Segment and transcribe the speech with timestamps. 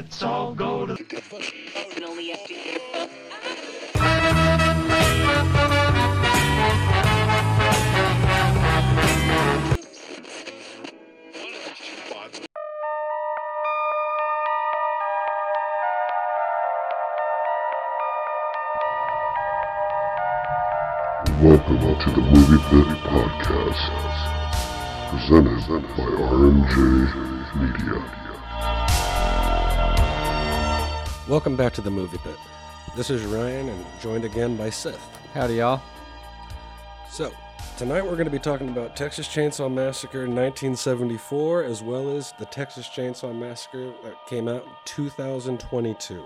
[0.00, 0.94] Let's all go to
[21.42, 23.84] Welcome to the Movie Bit Podcast,
[25.10, 26.74] presented by RMJ
[27.56, 28.19] Media.
[31.30, 32.34] Welcome back to the movie bit.
[32.96, 35.00] This is Ryan and joined again by Seth.
[35.32, 35.80] Howdy, y'all.
[37.08, 37.32] So,
[37.78, 42.46] tonight we're going to be talking about Texas Chainsaw Massacre 1974 as well as the
[42.46, 46.20] Texas Chainsaw Massacre that came out in 2022.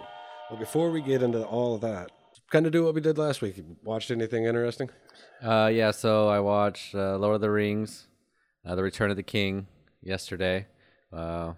[0.48, 2.10] But before we get into all of that,
[2.48, 3.58] kind of do what we did last week.
[3.58, 4.88] You watched anything interesting?
[5.42, 8.06] Uh, yeah, so I watched uh, Lord of the Rings,
[8.64, 9.66] uh, The Return of the King
[10.02, 10.66] yesterday
[11.12, 11.52] uh,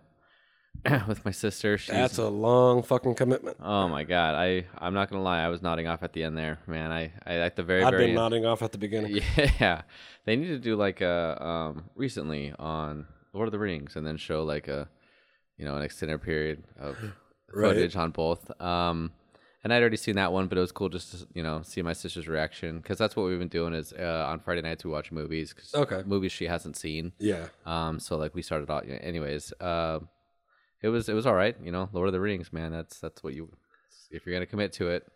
[1.09, 1.79] with my sister.
[1.79, 3.57] She's, That's a long fucking commitment.
[3.61, 6.37] oh my god, I I'm not gonna lie, I was nodding off at the end
[6.37, 6.93] there, man.
[6.93, 9.21] I, I at the very I've very been end- nodding off at the beginning.
[9.61, 9.83] Yeah,
[10.25, 14.17] they need to do like a um recently on Lord of the Rings and then
[14.17, 14.89] show like a
[15.59, 16.97] you know an extended period of
[17.53, 17.75] Right.
[17.75, 18.51] footage on both.
[18.61, 19.13] Um,
[19.63, 21.81] and I'd already seen that one, but it was cool just to you know see
[21.83, 24.91] my sister's reaction because that's what we've been doing is uh, on Friday nights we
[24.91, 26.03] watch movies 'cause Okay.
[26.07, 27.13] movies she hasn't seen.
[27.19, 27.47] Yeah.
[27.65, 29.53] Um, so like we started off, anyways.
[29.61, 30.01] Uh,
[30.83, 31.89] it was it was all right, you know.
[31.93, 32.73] Lord of the Rings, man.
[32.73, 33.49] That's that's what you
[34.11, 35.07] if you're gonna commit to it,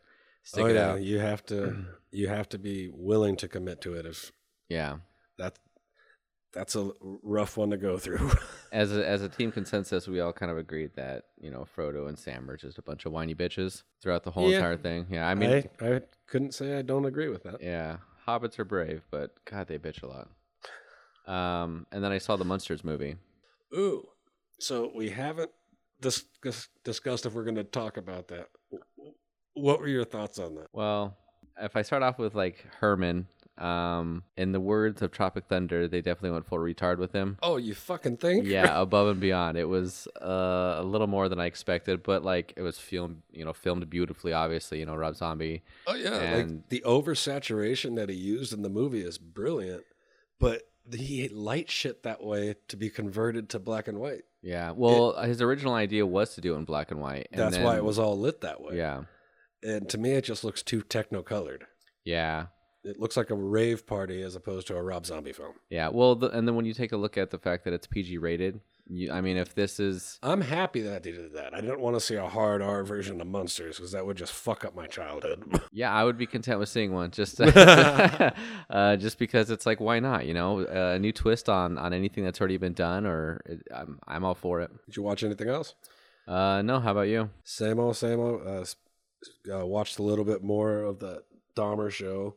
[0.42, 1.02] stick oh it yeah, out.
[1.02, 4.32] you have to you have to be willing to commit to it if
[4.68, 4.96] Yeah.
[5.38, 5.58] that
[6.52, 6.90] that's a
[7.22, 8.32] rough one to go through.
[8.72, 12.08] as a, as a team consensus, we all kind of agreed that you know Frodo
[12.08, 14.56] and Sam were just a bunch of whiny bitches throughout the whole Yeah.
[14.56, 15.06] entire thing.
[15.10, 17.62] Yeah, I mean, I, I couldn't say I don't agree with that.
[17.62, 20.28] yeah, hobbits are brave, but God, they bitch a lot.
[21.26, 23.14] Um, and then I saw the Munsters movie.
[23.76, 24.04] Ooh,
[24.60, 25.50] so we haven't
[26.00, 28.48] discuss, discussed if we're going to talk about that.
[29.54, 30.68] What were your thoughts on that?
[30.72, 31.16] Well,
[31.60, 33.26] if I start off with like Herman,
[33.58, 37.36] um, in the words of Tropic Thunder, they definitely went full retard with him.
[37.42, 38.46] Oh, you fucking think?
[38.46, 39.58] yeah, above and beyond.
[39.58, 43.44] It was uh, a little more than I expected, but like it was filmed, you
[43.44, 44.32] know, filmed beautifully.
[44.32, 45.62] Obviously, you know, Rob Zombie.
[45.86, 49.82] Oh yeah, And- like the oversaturation that he used in the movie is brilliant,
[50.38, 54.22] but he light shit that way to be converted to black and white.
[54.42, 54.72] Yeah.
[54.74, 57.28] Well, his original idea was to do it in black and white.
[57.32, 58.76] And That's why it was all lit that way.
[58.76, 59.02] Yeah.
[59.62, 61.66] and to me, it just looks too techno colored.
[62.04, 62.46] Yeah.
[62.82, 65.52] It looks like a rave party as opposed to a Rob Zombie film.
[65.68, 65.88] Yeah.
[65.88, 68.16] Well, the, and then when you take a look at the fact that it's PG
[68.18, 71.54] rated, you, I mean, if this is, I'm happy that they did that.
[71.54, 74.32] I didn't want to see a hard R version of Munsters because that would just
[74.32, 75.60] fuck up my childhood.
[75.72, 80.00] yeah, I would be content with seeing one just, uh, just because it's like, why
[80.00, 80.26] not?
[80.26, 84.00] You know, a new twist on on anything that's already been done, or it, I'm
[84.06, 84.70] I'm all for it.
[84.86, 85.74] Did you watch anything else?
[86.26, 87.30] Uh, no, how about you?
[87.44, 88.46] Same old, same old.
[88.46, 88.64] Uh,
[89.52, 91.22] uh, watched a little bit more of the
[91.56, 92.36] Dahmer show.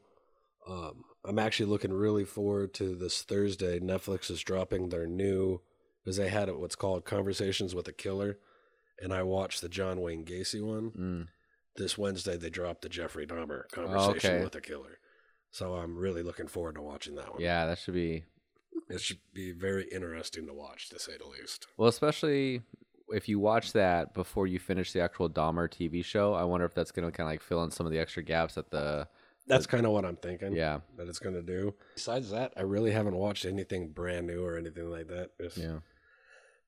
[0.67, 3.79] Um, I'm actually looking really forward to this Thursday.
[3.79, 5.61] Netflix is dropping their new,
[6.03, 8.37] because they had what's called Conversations with a Killer,
[9.01, 10.91] and I watched the John Wayne Gacy one.
[10.91, 11.27] Mm.
[11.75, 14.43] This Wednesday they dropped the Jeffrey Dahmer Conversation okay.
[14.43, 14.99] with a Killer.
[15.51, 17.41] So I'm really looking forward to watching that one.
[17.41, 18.23] Yeah, that should be
[18.89, 21.67] it should be very interesting to watch, to say the least.
[21.77, 22.61] well, especially
[23.09, 26.33] if you watch that before you finish the actual Dahmer TV show.
[26.33, 28.57] I wonder if that's gonna kind of like fill in some of the extra gaps
[28.57, 29.07] at the
[29.47, 30.53] That's kind of what I'm thinking.
[30.53, 31.73] yeah that it's going to do.
[31.95, 35.31] Besides that, I really haven't watched anything brand new or anything like that.
[35.39, 35.79] Just yeah.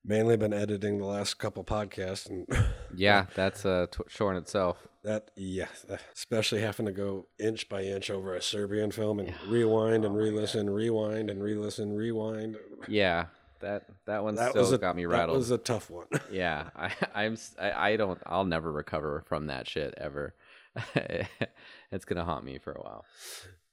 [0.06, 2.46] Mainly been editing the last couple podcasts, and
[2.94, 4.86] Yeah, that's a t- show in itself.
[5.02, 5.66] that yeah,
[6.14, 10.70] especially having to go inch by inch over a Serbian film and rewind and re-listen,
[10.70, 12.56] rewind and re-listen, rewind.
[12.88, 13.26] Yeah,
[13.60, 16.06] that that one That still was a, got me rattled That was a tough one.
[16.30, 20.34] yeah, I, I'm I, I don't I'll never recover from that shit ever.
[20.94, 23.04] it's gonna haunt me for a while.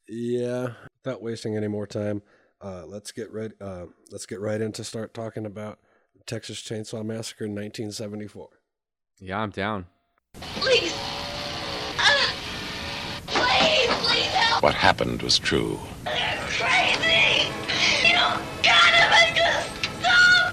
[0.07, 0.69] yeah,
[1.03, 2.21] without wasting any more time,
[2.61, 3.51] uh, let's get right.
[3.61, 5.79] Uh, let's get right into start talking about
[6.25, 8.47] Texas Chainsaw Massacre, in 1974.
[9.19, 9.85] Yeah, I'm down.
[10.33, 10.93] Please.
[11.97, 12.33] Ah.
[13.27, 14.63] please, please help.
[14.63, 15.77] What happened was true.
[16.05, 17.49] They're crazy.
[18.07, 18.39] You know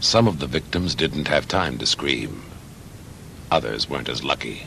[0.01, 2.43] Some of the victims didn't have time to scream.
[3.53, 4.67] Others weren't as lucky.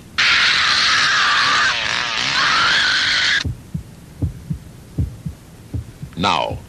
[6.16, 6.60] Now,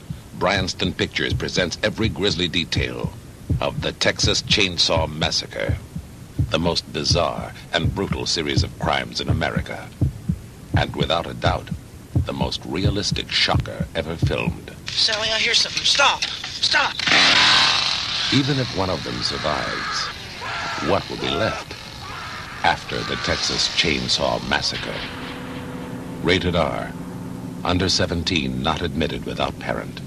[0.41, 3.13] Bryanston Pictures presents every grisly detail
[3.61, 5.77] of the Texas Chainsaw Massacre,
[6.51, 9.89] the most bizarre and brutal series of crimes in America,
[10.77, 11.69] and without a doubt,
[12.27, 14.73] the most realistic shocker ever filmed.
[14.87, 15.85] Sally, I hear something.
[15.85, 16.23] Stop!
[16.23, 16.95] Stop!
[18.33, 20.07] Even if one of them survives,
[20.89, 21.75] what will be left
[22.65, 24.95] after the Texas Chainsaw Massacre?
[26.23, 26.91] Rated R.
[27.65, 30.01] Under 17, not admitted without parent.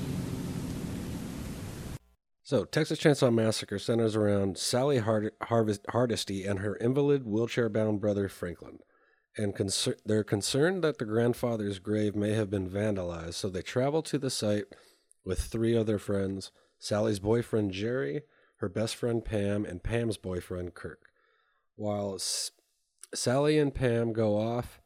[2.48, 8.00] So, Texas Chainsaw Massacre centers around Sally Hard- Harvest- Hardesty and her invalid, wheelchair bound
[8.00, 8.80] brother Franklin.
[9.36, 9.54] And
[10.06, 14.30] they're concerned that the grandfather's grave may have been vandalized, so they travel to the
[14.30, 14.64] site
[15.26, 18.22] with three other friends Sally's boyfriend Jerry,
[18.60, 21.02] her best friend Pam, and Pam's boyfriend Kirk.
[21.76, 22.52] While S-
[23.14, 24.80] Sally and Pam go off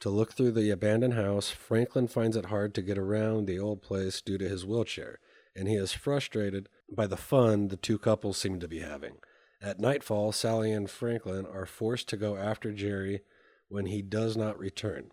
[0.00, 3.80] to look through the abandoned house, Franklin finds it hard to get around the old
[3.80, 5.18] place due to his wheelchair,
[5.54, 9.16] and he is frustrated by the fun the two couples seem to be having.
[9.60, 13.22] At nightfall, Sally and Franklin are forced to go after Jerry
[13.68, 15.10] when he does not return.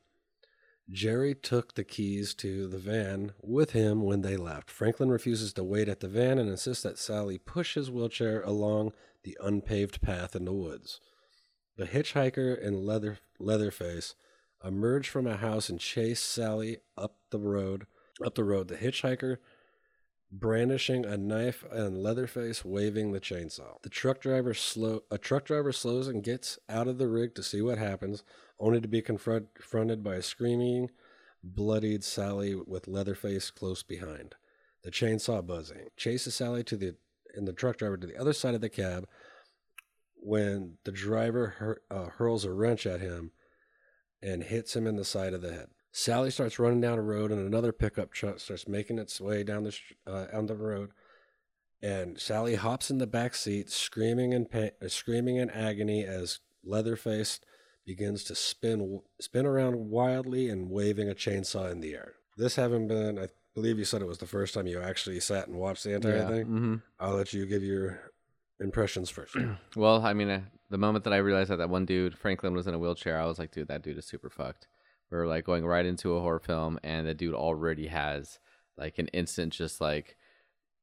[0.89, 4.69] Jerry took the keys to the van with him when they left.
[4.69, 8.91] Franklin refuses to wait at the van and insists that Sally push his wheelchair along
[9.23, 10.99] the unpaved path in the woods.
[11.77, 14.15] The hitchhiker and Leather Leatherface
[14.63, 17.87] emerge from a house and chase Sally up the road.
[18.23, 19.37] Up the road, the hitchhiker
[20.33, 23.79] brandishing a knife and Leatherface waving the chainsaw.
[23.83, 27.43] The truck driver slow a truck driver slows and gets out of the rig to
[27.43, 28.23] see what happens,
[28.59, 30.89] only to be confront, confronted by a screaming,
[31.43, 34.35] bloodied Sally with Leatherface close behind.
[34.83, 36.95] The chainsaw buzzing chases Sally to the
[37.35, 39.07] and the truck driver to the other side of the cab.
[40.15, 43.31] When the driver hur, uh, hurls a wrench at him
[44.21, 45.67] and hits him in the side of the head.
[45.95, 49.63] Sally starts running down a road, and another pickup truck starts making its way down
[49.63, 50.89] the uh, on the road.
[51.83, 56.39] And Sally hops in the back seat, screaming in pa- uh, screaming in agony as
[56.65, 57.39] Leatherface
[57.85, 62.13] begins to spin spin around wildly and waving a chainsaw in the air.
[62.37, 65.47] This having been, I believe you said it was the first time you actually sat
[65.47, 66.45] and watched the entire Yeah, thing.
[66.47, 66.81] mhm.
[66.99, 68.11] I'll let you give your
[68.59, 69.35] impressions first.
[69.75, 70.41] Well, I mean, uh,
[70.71, 73.25] the moment that I realized that that one dude, Franklin, was in a wheelchair, I
[73.25, 74.67] was like, dude, that dude is super fucked.
[75.13, 78.39] We're like going right into a horror film, and the dude already has
[78.77, 80.17] like an instant, just like,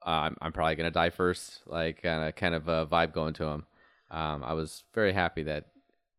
[0.07, 3.67] uh, I'm, I'm probably gonna die first, like kind of a vibe going to him.
[4.11, 5.67] Um, I was very happy that,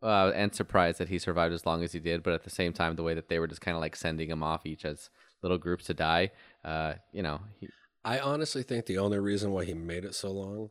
[0.03, 2.21] uh, and surprised that he survived as long as he did.
[2.21, 4.29] But at the same time, the way that they were just kind of like sending
[4.29, 5.09] him off each as
[5.41, 6.31] little groups to die,
[6.65, 7.69] uh, you know, he,
[8.03, 10.69] I honestly think the only reason why he made it so long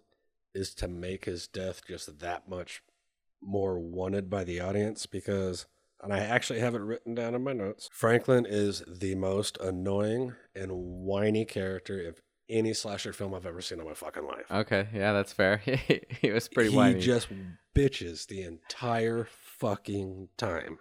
[0.55, 2.83] is to make his death just that much
[3.41, 5.67] more wanted by the audience because
[6.03, 7.89] and I actually have it written down in my notes.
[7.93, 13.79] Franklin is the most annoying and whiny character of any slasher film I've ever seen
[13.79, 14.51] in my fucking life.
[14.51, 15.59] okay, yeah, that's fair.
[16.21, 17.01] he was pretty he whiny.
[17.01, 17.29] just
[17.77, 20.79] bitches the entire fucking time.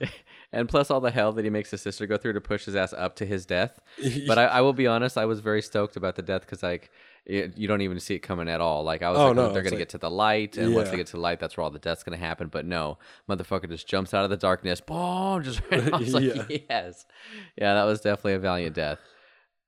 [0.52, 2.76] and plus all the hell that he makes his sister go through to push his
[2.76, 3.80] ass up to his death.
[4.26, 6.90] But I, I will be honest, I was very stoked about the death because like
[7.28, 8.82] it, you don't even see it coming at all.
[8.84, 10.74] Like I was Oh, like, no, oh, they're gonna like- get to the light, and
[10.74, 12.48] once they get to the light, that's where all the death's gonna happen.
[12.48, 15.92] But no, motherfucker just jumps out of the darkness, boom, just ran.
[15.94, 16.58] I was like, Yeah.
[16.70, 17.06] yes,
[17.56, 18.98] yeah, that was definitely a valiant death.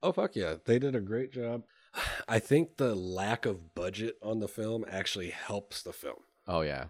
[0.03, 1.63] Oh fuck yeah, they did a great job.
[2.29, 6.21] I think the lack of budget on the film actually helps the film.
[6.49, 6.87] Oh yeah,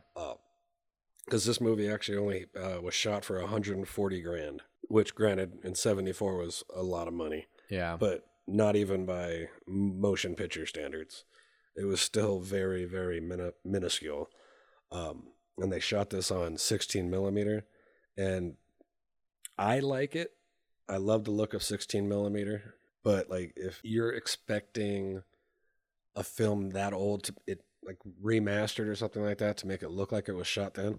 [1.24, 6.36] because this movie actually only uh, was shot for 140 grand, which, granted, in '74
[6.36, 11.24] was a lot of money, yeah, but not even by motion picture standards.
[11.76, 14.28] It was still very, very min- minuscule.
[14.90, 15.28] Um,
[15.58, 17.66] and they shot this on 16 millimeter,
[18.16, 18.54] and
[19.58, 20.32] I like it.
[20.88, 25.22] I love the look of 16 millimeter, but like if you're expecting
[26.16, 29.90] a film that old to it like remastered or something like that to make it
[29.90, 30.98] look like it was shot then,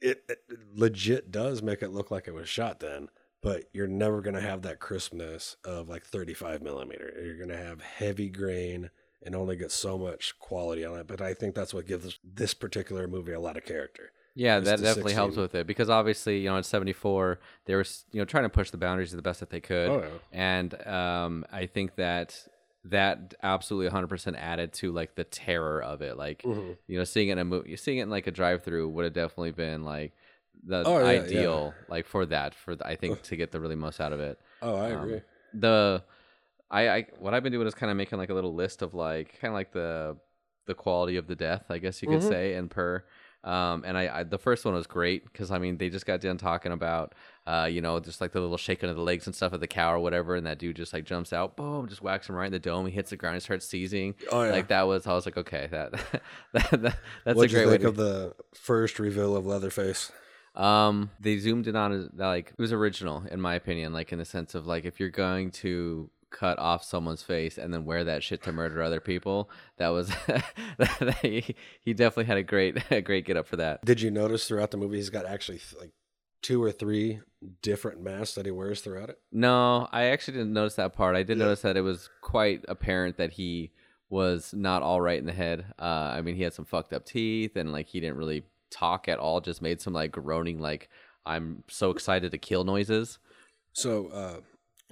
[0.00, 0.38] it, it
[0.74, 3.08] legit does make it look like it was shot then.
[3.44, 7.12] But you're never gonna have that crispness of like 35 millimeter.
[7.22, 8.90] You're gonna have heavy grain
[9.22, 11.06] and only get so much quality on it.
[11.06, 14.12] But I think that's what gives this particular movie a lot of character.
[14.34, 18.20] Yeah, that definitely helps with it because obviously, you know, in '74 they were, you
[18.20, 20.08] know, trying to push the boundaries the best that they could, Oh, yeah.
[20.32, 22.48] and um, I think that
[22.86, 26.16] that absolutely 100% added to like the terror of it.
[26.16, 26.76] Like, Mhm.
[26.86, 29.12] you know, seeing it in a movie, seeing it in like a drive-through would have
[29.14, 30.12] definitely been like
[30.62, 33.76] the Oh, yeah, ideal, like for that, for the, I think to get the really
[33.76, 34.38] most out of it.
[34.62, 35.20] Oh, I Um, agree.
[35.52, 36.02] the
[36.70, 38.94] I, I what I've been doing is kind of making like a little list of
[38.94, 40.16] like kind of like the
[40.66, 43.04] the quality of the death, I guess you could say, and per.
[43.44, 46.22] Um, and I, I the first one was great because I mean they just got
[46.22, 47.14] done talking about
[47.46, 49.66] uh, you know just like the little shaking of the legs and stuff of the
[49.66, 52.46] cow or whatever, and that dude just like jumps out, boom, just whacks him right
[52.46, 52.86] in the dome.
[52.86, 54.14] He hits the ground, and starts seizing.
[54.32, 54.50] Oh, yeah.
[54.50, 55.92] like that was I was like okay that,
[56.52, 56.96] that, that
[57.26, 60.10] that's What'd a great you way think to of the first reveal of Leatherface?
[60.54, 64.18] Um, they zoomed in on it like it was original in my opinion, like in
[64.18, 68.02] the sense of like if you're going to cut off someone's face and then wear
[68.04, 70.10] that shit to murder other people, that was
[71.22, 73.84] he, he definitely had a great a great get up for that.
[73.84, 75.92] Did you notice throughout the movie he's got actually like
[76.42, 77.20] two or three
[77.62, 79.18] different masks that he wears throughout it?
[79.32, 81.16] No, I actually didn't notice that part.
[81.16, 81.44] I did Yeah.
[81.44, 83.72] notice that it was quite apparent that he
[84.10, 85.64] was not all right in the head.
[85.78, 85.82] Uh,
[86.14, 88.44] I mean, he had some fucked up teeth and like he didn't really
[88.74, 89.40] talk at all.
[89.40, 90.88] Just made some like groaning, like
[91.24, 93.18] I'm so excited to kill noises.
[93.72, 94.40] So, uh,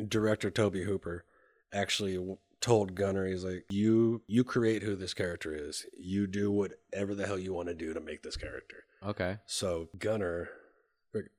[0.08, 1.24] director Tobe Hooper
[1.72, 5.84] actually told Gunnar, he's like, "You you create who this character is.
[5.98, 9.38] You do whatever the hell you want to do to make this character." Okay.
[9.46, 10.48] So Gunnar,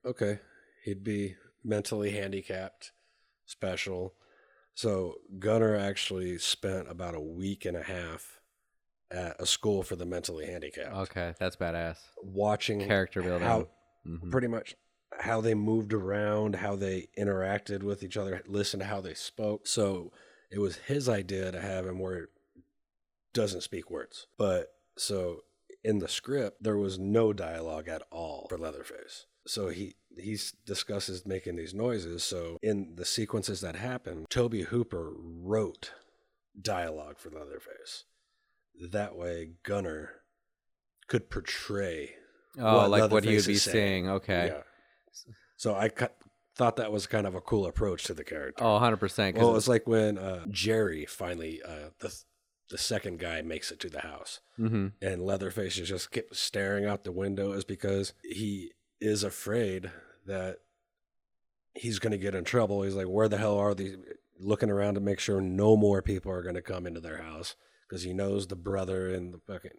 [0.06, 0.40] okay,
[0.84, 2.92] he'd be mentally handicapped,
[3.46, 4.16] special.
[4.76, 8.42] So Gunnar actually spent about a week and a half
[9.14, 11.98] at a school for the mentally handicapped, Okay, that's badass.
[12.22, 13.48] watching Character building.
[13.48, 13.70] how
[14.06, 14.32] Mhm.
[14.32, 14.76] pretty much
[15.20, 19.68] how they moved around, how they interacted with each other, listen to how they spoke.
[19.68, 20.12] So
[20.52, 22.30] it was his idea to have him where it
[23.34, 24.28] doesn't speak words.
[24.38, 25.44] But so
[25.84, 29.26] in the script, there was no dialogue at all for Leatherface.
[29.46, 32.24] So he he discusses making these noises.
[32.24, 35.92] So in the sequences that happen, Tobe Hooper wrote
[36.60, 38.06] dialogue for Leatherface.
[38.92, 40.22] That way, Gunnar
[41.08, 42.16] could portray
[42.60, 44.08] Oh, like what he'd be saying.
[44.10, 44.48] Okay.
[44.54, 44.62] yeah.
[45.58, 46.08] So I cu-
[46.56, 48.64] thought that was kind of a cool approach to the character.
[48.64, 49.34] Oh, 100%.
[49.34, 52.16] 'cause well, was like when uh, Jerry finally, uh, the
[52.70, 56.86] the second guy makes it to the house, hmm and Leatherface is just kept staring
[56.86, 59.92] out the window, is because he is afraid
[60.26, 60.60] that
[61.76, 62.82] he's going to get in trouble.
[62.84, 63.98] He's like, "Where the hell are these?"
[64.40, 67.56] Looking around to make sure no more people are going to come into their house
[67.88, 69.72] because he knows the brother and the fucking.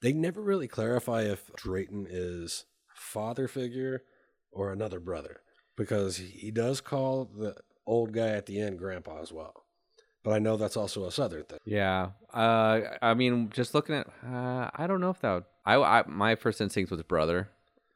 [0.00, 2.64] They never really clarify if Drayton is
[2.94, 4.02] father figure
[4.50, 5.40] or another brother
[5.76, 9.64] because he- does call the old guy at the end grandpa as well.
[10.22, 11.58] But I know that's also a southern thing.
[11.64, 12.10] Yeah.
[12.32, 16.04] Uh, I mean, just looking at, uh, I don't know if that would, I, I,
[16.06, 17.48] my first instinct was brother.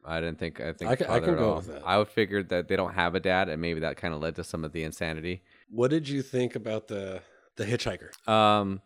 [0.03, 1.55] I didn't think, I think I can- I can at go all.
[1.57, 1.83] with that.
[1.85, 4.35] I would figured that they don't have a dad and maybe that kind of led
[4.37, 5.41] to some of the insanity.
[5.69, 7.21] What did you think about the
[7.57, 8.11] the hitchhiker?
[8.29, 8.81] Um,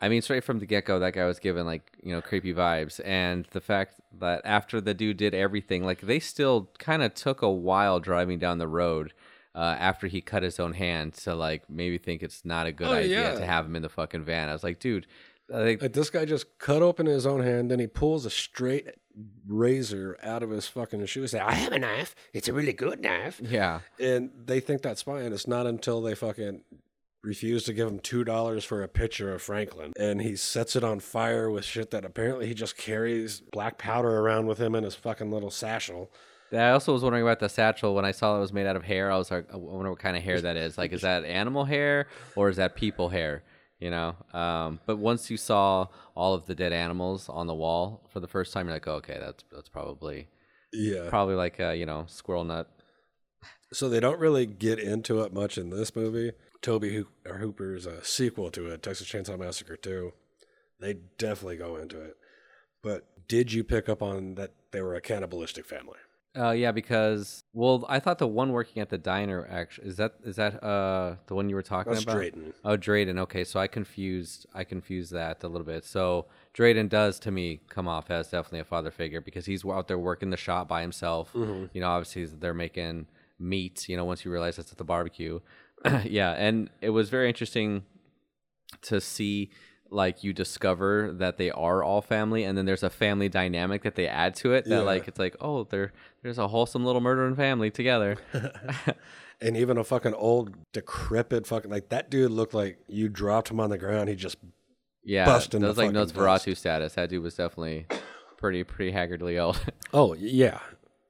[0.00, 2.54] I mean, straight from the get go, that guy was given like you know creepy
[2.54, 7.14] vibes, and the fact that after the dude did everything, like they still kind of
[7.14, 9.12] took a while driving down the road.
[9.52, 12.86] Uh, after he cut his own hand, to like maybe think it's not a good
[12.86, 13.38] Oh, idea yeah.
[13.38, 14.48] to have him in the fucking van.
[14.48, 15.08] I was like, dude,
[15.48, 18.90] like, Like this guy just cut open his own hand, then he pulls a straight
[19.48, 21.22] razor out of his fucking shoe.
[21.22, 22.14] He's like, "I have a knife.
[22.32, 25.32] It's a really good knife." yeah, And they think that's fine.
[25.32, 26.62] It's not until they fucking
[27.22, 30.84] refuse to give him two dollars for a picture of Franklin, and he sets it
[30.84, 34.84] on fire with shit that apparently he just carries black powder around with him in
[34.84, 36.10] his fucking little satchel.
[36.52, 37.94] I also was wondering about the satchel.
[37.94, 40.00] When I saw it was made out of hair, I was like, I wonder what
[40.00, 40.76] kind of hair that is.
[40.76, 43.44] Like, is that animal hair or is that people hair?
[43.78, 44.16] You know.
[44.32, 45.86] Um, but once you saw
[46.16, 48.94] all of the dead animals on the wall for the first time, you're like, oh,
[48.94, 50.26] okay, that's that's probably
[50.72, 51.08] Yeah.
[51.08, 52.68] probably like a you know squirrel nut.
[53.72, 56.32] So they don't really get into it much in this movie.
[56.62, 60.12] Tobe or Hooper's a sequel to it, Texas Chainsaw Massacre 2.
[60.80, 62.16] They definitely go into it.
[62.82, 65.98] But did you pick up on that they were a cannibalistic family?
[66.36, 70.14] Uh, yeah, because well, I thought the one working at the diner actually is that
[70.24, 72.16] is that uh the one you were talking That's about?
[72.16, 72.54] Drayton.
[72.64, 73.18] Oh, Drayton.
[73.18, 75.84] Okay, so I confused I confused that a little bit.
[75.84, 79.88] So Drayton does to me come off as definitely a father figure because he's out
[79.88, 81.32] there working the shop by himself.
[81.32, 81.66] Mm-hmm.
[81.72, 83.06] You know, obviously they're making
[83.40, 83.88] meat.
[83.88, 85.40] You know, once you realize it's at the barbecue.
[86.04, 87.84] yeah, and it was very interesting
[88.82, 89.50] to see
[89.90, 93.96] like you discover that they are all family and then there's a family dynamic that
[93.96, 94.80] they add to it that Yeah.
[94.82, 98.16] like it's like oh there there's a wholesome little murdering family together
[99.42, 103.58] And even a fucking old, decrepit fucking, like that dude looked like you dropped him
[103.58, 104.10] on the ground.
[104.10, 104.36] He just,
[105.02, 107.86] yeah Bust in that the was like Nosferatu status that dude was definitely
[108.36, 109.58] pretty pretty haggardly old
[109.94, 110.58] oh, yeah.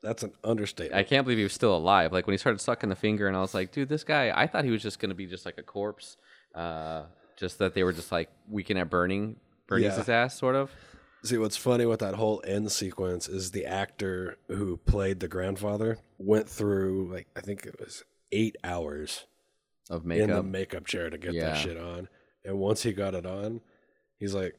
[0.02, 0.98] That's an understatement.
[0.98, 3.36] I can't believe he was still alive like when he started sucking the finger and
[3.36, 5.58] I was like dude this guy I thought he was just gonna be just like
[5.58, 6.16] a corpse
[6.54, 7.02] uh
[7.36, 9.96] just that they were just like weekend at burning burning Yeah.
[9.96, 10.70] his ass sort of
[11.22, 15.98] See, what's funny with that whole end sequence is the actor who played the grandfather
[16.16, 19.26] went through, like, I think it was eight hours
[19.90, 20.30] of makeup.
[20.30, 21.50] in the makeup chair to get Yeah.
[21.50, 22.08] that shit on.
[22.42, 23.60] And once he got it on,
[24.16, 24.54] he's like,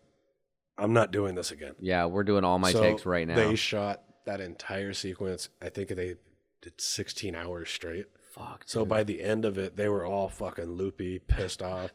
[0.77, 1.73] I'm not doing this again.
[1.79, 3.33] Yeah, we're doing all my So takes right now.
[3.37, 5.49] They shot that entire sequence.
[5.61, 6.15] I think they
[6.61, 8.05] did 16 hours straight.
[8.33, 8.63] Fuck.
[8.65, 11.91] So by the end of it, they were all fucking loopy, pissed off.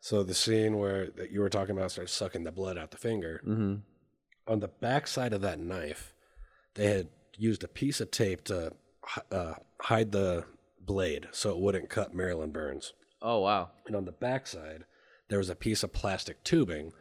[0.00, 2.96] So the scene where that you were talking about starts sucking the blood out the
[2.96, 3.40] finger.
[3.44, 3.76] hmm
[4.46, 6.14] On the back side of that knife,
[6.74, 8.72] they had used a piece of tape to
[9.30, 10.44] uh, hide the
[10.80, 12.92] blade so it wouldn't cut Marilyn Burns.
[13.20, 13.70] Oh wow.
[13.86, 14.84] And on the backside,
[15.28, 16.92] there was a piece of plastic tubing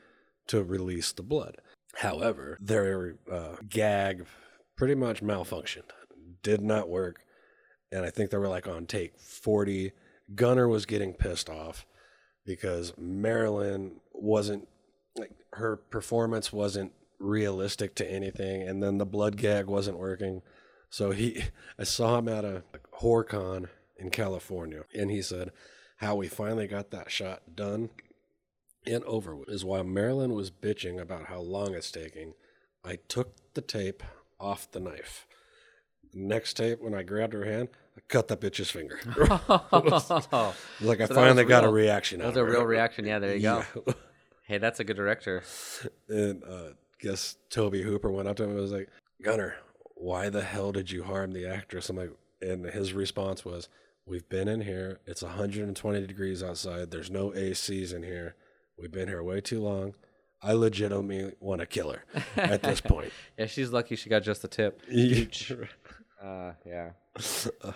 [0.48, 1.58] to release the blood.
[1.96, 4.26] However, their uh, gag
[4.78, 5.90] pretty much malfunctioned,
[6.44, 7.22] did not work.
[7.92, 9.92] And I think they were like on take 40.
[10.36, 11.86] Gunnar was getting pissed off
[12.46, 14.68] because Marilyn wasn't
[15.18, 18.62] like her performance wasn't realistic to anything.
[18.62, 20.42] And then the blood gag wasn't working.
[20.90, 21.44] So he,
[21.80, 22.64] I saw him at a
[23.02, 23.68] HorrorCon
[23.98, 25.52] in California, and he said,
[25.98, 27.90] "How we finally got that shot done
[28.88, 32.34] and over with is while Marilyn was bitching about how long it's taking.
[32.84, 34.04] I took the tape
[34.40, 35.28] off the knife.
[36.14, 39.00] Next tape, when I grabbed her hand, I cut that bitch's finger.
[39.70, 42.20] Oh, like I So finally got a reaction.
[42.20, 43.06] that was a real reaction.
[43.06, 43.64] Yeah, there you go.
[44.48, 45.44] Hey, that's a good director.
[46.08, 46.70] and uh,
[47.02, 48.88] guess Tobe Hooper went up to him and was like,
[49.22, 49.56] "Gunnar,
[49.96, 53.68] why the hell did you harm the actress?" I'm like, and his response was,
[54.06, 55.02] "We've been in here.
[55.06, 56.92] It's 120 degrees outside.
[56.92, 58.36] There's no ACs in here.
[58.80, 59.96] We've been here way too long.
[60.42, 62.04] I legitimately want to kill her
[62.36, 64.82] at this point." Yeah, she's lucky she got just the tip.
[66.22, 66.92] Uh, yeah.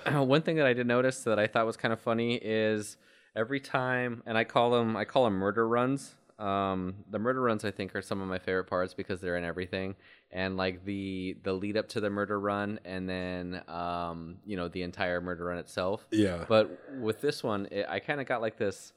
[0.20, 2.98] One thing that I did notice that I thought was kind of funny is
[3.36, 6.16] every time, and I call them, I call them murder runs.
[6.40, 9.44] Um, the murder runs I think are some of my favorite parts because they're in
[9.44, 9.96] everything,
[10.32, 14.68] and like the the lead up to the murder run, and then um, you know
[14.68, 16.08] the entire murder run itself.
[16.12, 16.46] yeah.
[16.48, 18.92] But with this one, it, I kind of got like this.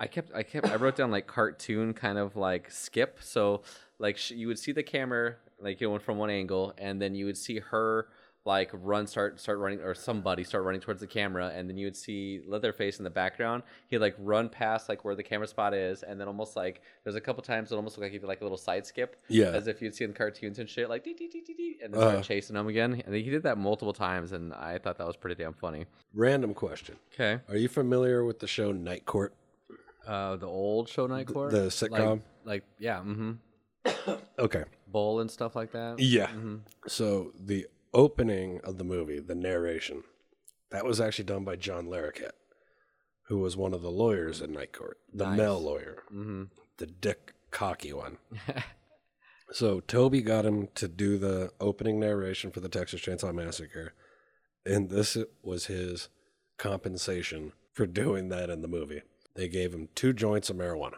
[0.00, 3.18] I kept, I kept, I wrote down like cartoon kind of like skip.
[3.20, 3.62] So
[3.98, 7.26] like sh- you would see the camera like know from one angle, and then you
[7.26, 8.08] would see her
[8.44, 11.84] like run, start, start running, or somebody start running towards the camera, and then you
[11.86, 13.62] would see Leatherface in the background.
[13.88, 17.16] He'd like run past like where the camera spot is, and then almost like there's
[17.16, 19.46] a couple times it almost looked like he did like a little side skip, Yeah.
[19.50, 21.92] as if you'd see in cartoons and shit, like dee, dee, dee, dee, dee, and
[21.92, 22.22] then start Uh.
[22.22, 23.02] chasing them again.
[23.04, 25.84] And he did that multiple times, and I thought that was pretty damn funny.
[26.14, 27.42] Random question: Okay.
[27.48, 29.34] Are you familiar with the show Night Court?
[30.08, 32.22] Uh, the old show night court, the Like- sitcom?
[32.44, 33.32] like, yeah, mm-hmm.
[34.38, 34.64] Okay.
[34.86, 35.98] Bowl and stuff like that.
[35.98, 36.28] Yeah.
[36.28, 36.60] Mhm.
[36.86, 40.04] So the opening of the movie, the narration,
[40.70, 42.32] that was actually done by John Larroquette,
[43.28, 45.36] who was one of the lawyers in Night Court, the Nice.
[45.38, 46.44] male lawyer, Mm-hmm.
[46.78, 48.18] the dick cocky one.
[49.50, 53.94] So Tobe got him to do the opening narration for the Texas Chainsaw Massacre,
[54.66, 56.10] and this was his
[56.58, 59.00] compensation for doing that in the movie.
[59.34, 60.96] They gave him two joints of marijuana.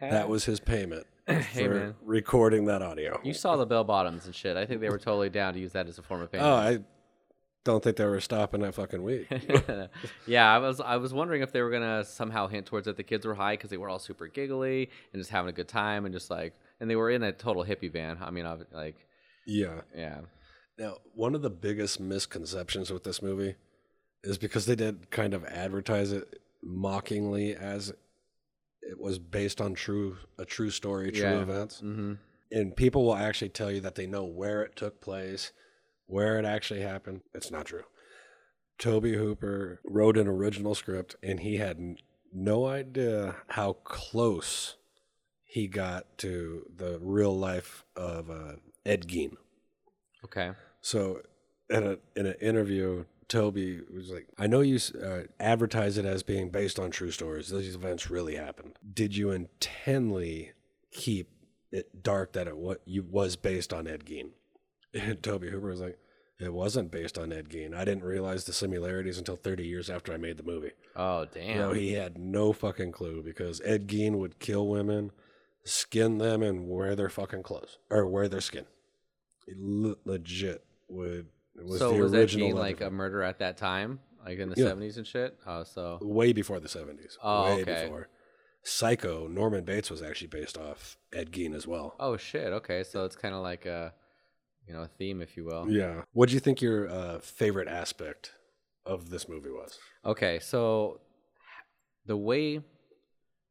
[0.00, 1.94] That was his payment Hey, for man.
[2.02, 3.20] recording that audio.
[3.22, 4.56] You saw the bell bottoms and shit.
[4.56, 6.48] I think they were totally down to use that as a form of payment.
[6.50, 6.78] Oh, I
[7.64, 9.28] don't think they were stopping that fucking week.
[10.26, 13.04] yeah, I was I was wondering if they were gonna somehow hint towards that the
[13.04, 16.04] kids were high because they were all super giggly and just having a good time
[16.04, 18.18] and just like and they were in a total hippie van.
[18.20, 18.96] I mean, ob- like
[19.46, 19.82] yeah.
[19.96, 20.20] yeah,
[20.78, 23.54] Now, one of the biggest misconceptions with this movie
[24.24, 27.90] is because they did kind of advertise it mockingly as
[28.82, 31.42] it was based on true a true story, true Yeah.
[31.42, 31.80] events.
[31.80, 32.14] mm-hmm.
[32.50, 35.52] And people will actually tell you that they know where it took place,
[36.06, 37.22] where it actually happened.
[37.32, 37.84] It's not true.
[38.78, 41.96] Tobe Hooper wrote an original script and he had n-
[42.32, 44.76] no idea how close
[45.44, 49.36] he got to the real life of uh, Ed Gein.
[50.24, 51.22] okay, So,
[51.70, 56.22] in a in an interview, Tobe was like, "I know you uh, advertise it as
[56.22, 57.48] being based on true stories.
[57.48, 58.78] These events really happened.
[58.92, 60.52] Did you intently
[60.90, 61.30] keep
[61.70, 64.30] it dark that it what you was based on Ed Gein?"
[64.94, 65.98] And Tobe Hooper was like,
[66.38, 67.74] "It wasn't based on Ed Gein.
[67.74, 70.72] I didn't realize the similarities until 30 years after I made the movie.
[70.94, 75.10] oh damn, You know, he had no fucking clue because Ed Gein would kill women,
[75.64, 78.66] skin them, and wear their fucking clothes or wear their skin.
[79.46, 81.28] He le- legit would.
[81.56, 84.38] It was so the was that original being like a murder at that time, like
[84.38, 84.68] in the Yeah.
[84.68, 85.36] seventies and shit?
[85.46, 87.18] Oh, so way before the seventies.
[87.22, 87.84] Oh, way okay.
[87.84, 88.08] before.
[88.64, 89.26] Psycho.
[89.26, 91.94] Norman Bates was actually based off Ed Gein as well.
[91.98, 92.52] oh shit.
[92.52, 93.92] Okay, so it's kind of like a
[94.66, 95.68] you know a theme, if you will.
[95.70, 96.02] Yeah.
[96.12, 98.32] What do you think your uh, favorite aspect
[98.86, 99.78] of this movie was?
[100.04, 101.00] Okay, so
[102.06, 102.60] the way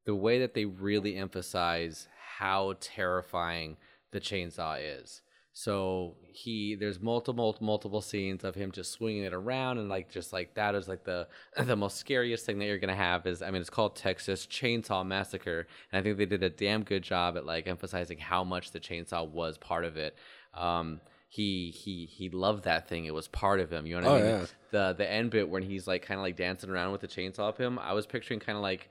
[0.06, 3.78] the way that they really emphasize how terrifying
[4.12, 5.22] the chainsaw is.
[5.54, 10.32] So he there's multiple multiple scenes of him just swinging it around and like just
[10.32, 11.28] like that is like the
[11.66, 15.06] the most scariest thing that you're gonna have is I mean it's called Texas Chainsaw
[15.06, 18.72] Massacre and I think they did a damn good job at like emphasizing how much
[18.72, 20.16] the chainsaw was part of it.
[20.54, 23.04] Um, he he he loved that thing.
[23.06, 23.86] It was part of him.
[23.86, 24.40] You know what I Oh, mean?
[24.42, 24.46] yeah.
[24.72, 27.50] The the end bit when he's like kind of like dancing around with the chainsaw
[27.50, 27.78] up him.
[27.78, 28.90] I was picturing kind of like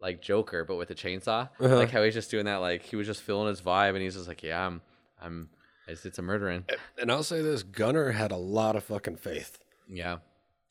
[0.00, 1.48] like Joker, but with a chainsaw.
[1.60, 1.76] Uh-huh.
[1.76, 2.56] Like how he's just doing that.
[2.56, 4.80] Like he was just feeling his vibe, and he's just like, yeah, I'm
[5.20, 5.48] I'm
[5.90, 6.64] I just did some murdering.
[7.00, 9.58] And I'll say this: Gunnar had a lot of fucking faith.
[9.88, 10.18] Yeah.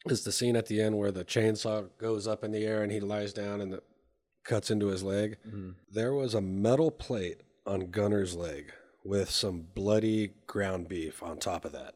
[0.06, 2.92] Is the scene at the end where the chainsaw goes up in the air and
[2.92, 3.84] he lies down and it
[4.46, 5.36] cuts into his leg?
[5.46, 5.72] Mm-hmm.
[5.92, 8.72] There was a metal plate on Gunnar's leg
[9.04, 11.96] with some bloody ground beef on top of that.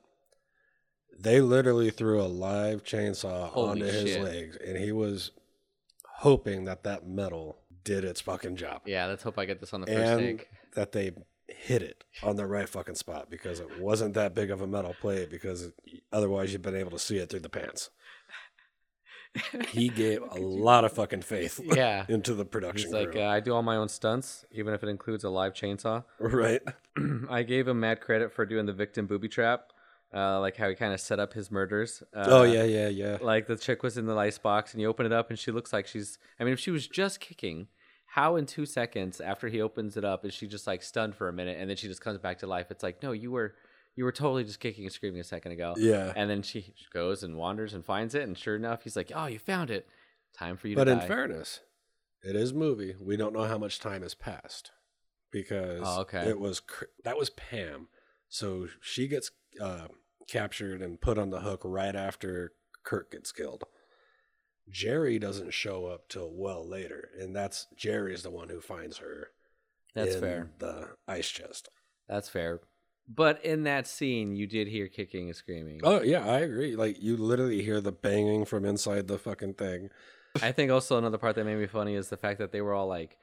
[1.17, 5.31] They literally threw a live chainsaw Holy onto his legs, and he was
[6.17, 8.81] hoping that that metal did its fucking job.
[8.85, 9.05] Yeah.
[9.05, 10.49] Let's hope I get this on the first and take.
[10.75, 11.13] that they
[11.59, 14.95] hit it on the right fucking spot because it wasn't that big of a metal
[14.99, 15.71] plate because
[16.11, 17.89] otherwise you'd been able to see it through the pants.
[19.69, 22.05] He gave a lot of fucking faith Yeah.
[22.09, 23.21] into the production He's like, crew.
[23.21, 26.03] uh, I do all my own stunts, even if it includes a live chainsaw.
[26.19, 26.61] right?
[27.29, 29.71] I gave him mad credit for doing the victim booby trap,
[30.13, 32.03] uh, like how he kind of set up his murders.
[32.15, 33.17] Uh, oh yeah, yeah, yeah.
[33.21, 35.49] Like the chick was in the ice box, and you open it up, and she
[35.51, 36.19] looks like she's.
[36.39, 37.67] I mean, if she was just kicking,
[38.13, 41.27] how in two seconds after he opens it up is she just like stunned for
[41.29, 42.67] a minute, and then she just comes back to life?
[42.69, 43.55] It's like, no, you were,
[43.95, 45.73] you were totally just kicking and screaming a second ago.
[45.77, 46.13] Yeah.
[46.15, 49.25] And then she goes and wanders and finds it, and sure enough, he's like, oh,
[49.25, 49.87] you found it.
[50.37, 51.07] Time for you But to in die.
[51.07, 51.61] fairness,
[52.23, 52.95] it is movie.
[52.99, 54.71] We don't know how much time has passed
[55.31, 56.27] because Oh, okay.
[56.29, 56.61] it was
[57.03, 57.87] that was Pam.
[58.29, 59.87] So she gets uh,
[60.27, 63.63] captured and put on the hook right after Kurt gets killed.
[64.69, 69.29] Jerry doesn't show up till well later, and that's Jerry's the one who finds her.
[69.93, 70.49] That's in fair.
[70.59, 71.69] The ice chest.
[72.07, 72.61] That's fair.
[73.07, 75.81] But in that scene, you did hear kicking and screaming.
[75.83, 76.75] Oh yeah, I agree.
[76.75, 79.89] Like you literally hear the banging from inside the fucking thing.
[80.41, 82.73] I think also another part that made me funny is the fact that they were
[82.73, 83.17] all like,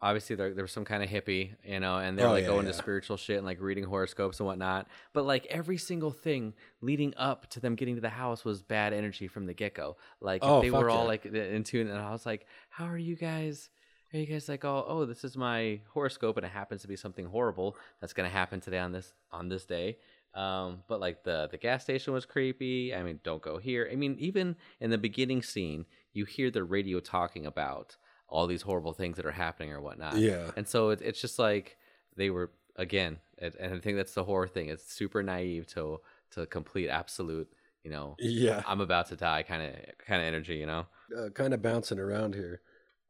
[0.00, 2.48] obviously there, there was some kind of hippie, you know, and they're Oh, like yeah,
[2.50, 2.72] going yeah.
[2.72, 4.86] to spiritual shit and like reading horoscopes and whatnot.
[5.12, 8.92] But like every single thing leading up to them getting to the house was bad
[8.92, 9.96] energy from the get go.
[10.20, 11.08] Like Oh, they were all yeah.
[11.08, 13.70] like in tune, and I was like, how are you guys?
[14.14, 16.96] Are you guys like, oh, oh, this is my horoscope, and it happens to be
[16.96, 19.98] something horrible that's gonna happen today on this on this day.
[20.34, 22.94] Um, but like the the gas station was creepy.
[22.94, 23.88] I mean, don't go here.
[23.90, 27.96] I mean, even in the beginning scene, you hear the radio talking about
[28.28, 30.16] all these horrible things that are happening or whatnot.
[30.16, 30.50] Yeah.
[30.56, 31.76] And so it, it's just like
[32.16, 34.68] they were again, it, and I think that's the horror thing.
[34.68, 36.00] It's super naive to
[36.32, 37.48] to complete absolute,
[37.82, 38.62] you know, Yeah.
[38.66, 39.74] I'm about to die kind of
[40.06, 40.86] kind of energy, you know.
[41.18, 42.60] uh, kind of bouncing around here.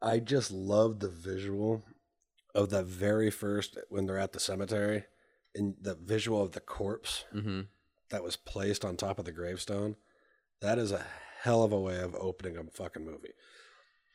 [0.01, 1.83] I just love the visual
[2.55, 5.05] of the very first when they're at the cemetery
[5.55, 7.63] and the visual of the corpse Mm-hmm.
[8.11, 9.97] that was placed on top of the gravestone.
[10.61, 11.05] That is a
[11.43, 13.33] hell of a way of opening a fucking movie,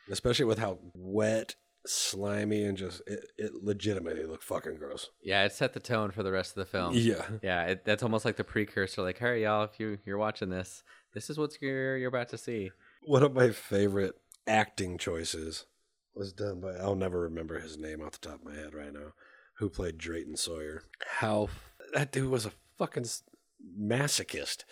[0.10, 5.10] especially with how wet, slimy, and just it, it legitimately looked fucking gross.
[5.22, 6.94] Yeah, it set the tone for the rest of the film.
[6.96, 9.02] Yeah, Yeah, it, that's almost like the precursor.
[9.02, 12.38] Like, hey, y'all, if you you're watching this, this is what you're you're about to
[12.38, 12.72] see.
[13.06, 14.16] one of my favorite
[14.48, 15.66] acting choices
[16.16, 18.94] was done by I'll never remember his name off the top of my head right
[18.94, 19.14] now.
[19.58, 20.84] Who played Drayton Sawyer?
[21.20, 21.50] How
[21.94, 23.06] that dude was a fucking
[23.80, 24.64] masochist.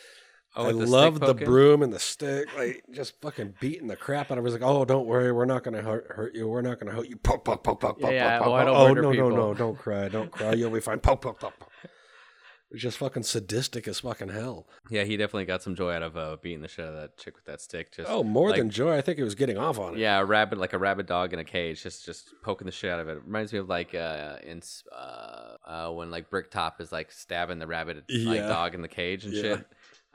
[0.56, 4.38] Oh, I love the broom and the stick, like just fucking beating the crap out
[4.38, 4.46] of.
[4.46, 4.50] It.
[4.50, 6.48] He's like, "Oh, don't worry, we're not gonna hurt, hurt you.
[6.50, 8.66] We're not gonna hurt you." Poke, poke, poke, poke, Yeah, poke, yeah, poke, oh, I
[8.66, 9.30] poke, oh, no, people.
[9.30, 10.54] no, no, don't cry, don't cry.
[10.54, 11.00] You'll be fine.
[11.00, 11.70] Poke, poke, poke, poke.
[12.74, 14.66] It's just fucking sadistic as fucking hell.
[14.90, 17.18] Yeah, he definitely got some joy out of uh, beating the shit out of that
[17.18, 17.92] chick with that stick.
[17.94, 18.96] Just Oh, more like- than joy.
[18.96, 20.00] I think he was getting off on it.
[20.00, 22.90] Yeah, a rabbit like a rabid dog in a cage, just just poking the shit
[22.92, 23.22] out of it.
[23.26, 24.62] Reminds me of like uh in
[24.94, 28.48] uh, uh when like Bricktop is like stabbing the rabbit like Yeah.
[28.48, 29.42] dog in the cage and Yeah.
[29.42, 29.66] shit.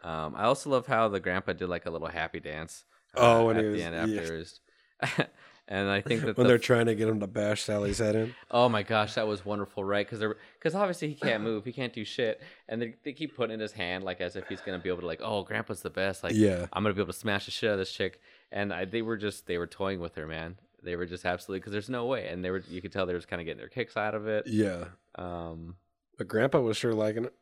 [0.07, 2.85] Um, I also love how the grandpa did like a little happy dance.
[3.17, 4.21] uh, Oh, when at he the was- end yeah.
[4.21, 4.61] after his.
[5.69, 8.15] and I think that when the they're trying to get him to bash Sally's head
[8.15, 8.35] in.
[8.51, 10.07] Oh my gosh, that was wonderful, right?
[10.07, 13.37] Because they're because obviously he can't move, he can't do shit, and they, they keep
[13.37, 15.83] putting in his hand like as if he's gonna be able to like, oh, Grandpa's
[15.83, 16.67] the best, like, Yeah.
[16.73, 18.21] I'm gonna be able to smash the shit out of this chick,
[18.53, 20.57] and I, they were just they were toying with her, man.
[20.83, 23.13] They were just absolutely because there's no way, and they were you could tell they
[23.13, 24.47] were just kind of getting their kicks out of it.
[24.47, 24.85] Yeah,
[25.17, 25.75] Um,
[26.17, 27.35] but Grandpa was sure liking it.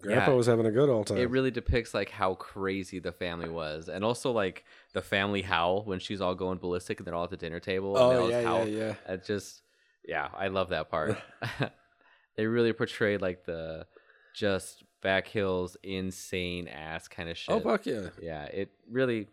[0.00, 0.36] Grandpa Yeah.
[0.36, 1.18] was having a good old time.
[1.18, 5.84] it really depicts like how crazy the family was, and also like the family howl
[5.84, 7.96] when she's all going ballistic and they're all at the dinner table.
[7.96, 9.14] oh yeah, just yeah, yeah.
[9.14, 9.62] It just,
[10.06, 11.18] yeah, I love that part.
[12.36, 13.86] they really portrayed like the
[14.34, 17.54] just back hills, insane ass kind of oh, shit.
[17.54, 18.08] Oh fuck yeah.
[18.20, 19.28] yeah, it really.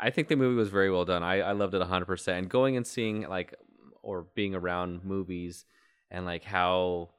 [0.00, 1.22] I think the movie was very well done.
[1.24, 2.38] I, I loved it hundred percent.
[2.38, 3.54] And going and seeing like
[4.02, 5.64] or being around movies
[6.10, 7.10] and like how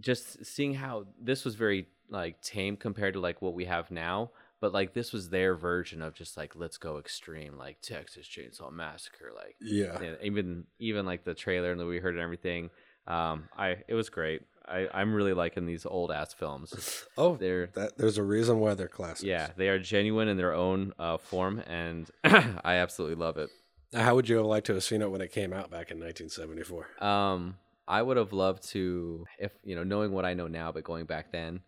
[0.00, 4.30] just seeing how this was very like tame compared to like what we have now
[4.60, 8.70] but like this was their version of just like let's go extreme like texas chainsaw
[8.72, 10.14] massacre like Yeah.
[10.22, 12.70] even even like the trailer and that we heard and everything
[13.06, 17.68] um i it was great i i'm really liking these old ass films Oh, they're
[17.74, 19.24] that there's a reason why they're classics.
[19.24, 23.50] yeah they are genuine in their own uh form and i absolutely love it
[23.94, 25.98] How would you have liked to have seen it when it came out back in
[26.00, 26.86] 1974?
[27.04, 27.56] Um,
[27.88, 31.06] I would have loved to, if you know, knowing what I know now, but going
[31.06, 31.60] back then,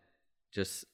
[0.53, 0.85] just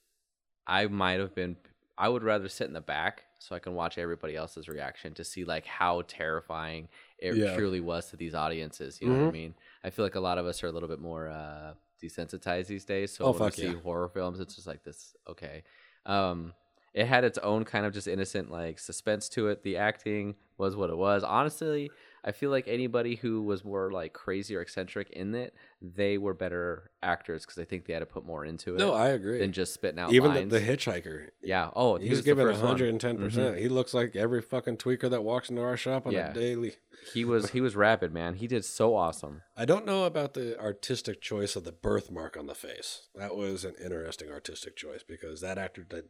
[0.66, 1.56] I might have been.
[1.96, 5.24] I would rather sit in the back so I can watch everybody else's reaction to
[5.24, 7.54] see like how terrifying it Yeah.
[7.54, 9.00] truly was to these audiences.
[9.00, 9.32] You know what I Mhm.
[9.32, 9.54] mean?
[9.84, 12.84] I feel like a lot of us are a little bit more uh, desensitized these
[12.84, 13.12] days.
[13.14, 13.74] So Oh, when we fuck see yeah.
[13.74, 15.14] horror films, it's just like this.
[15.28, 15.62] Okay.
[16.04, 16.52] Um,
[16.94, 19.62] it had its own kind of just innocent like suspense to it.
[19.62, 21.22] The acting was what it was.
[21.24, 21.90] Honestly,
[22.26, 26.32] I feel like anybody who was more like crazy or eccentric in it, they were
[26.32, 28.78] better actors because I think they had to put more into it.
[28.78, 29.38] No, I agree.
[29.40, 30.50] than just spitting out Even the, lines.
[30.50, 31.68] the hitchhiker, yeah.
[31.76, 33.18] Oh, he he's was the given 110.
[33.18, 33.60] percent Mhm.
[33.60, 36.30] He looks like every fucking tweaker that walks into our shop on Yeah.
[36.30, 36.76] a daily.
[37.12, 38.37] He was he was rapid, man.
[38.37, 39.42] He did so awesome.
[39.54, 43.08] I don't know about the artistic choice of the birthmark on the face.
[43.14, 46.04] That was an interesting artistic choice because that actor did,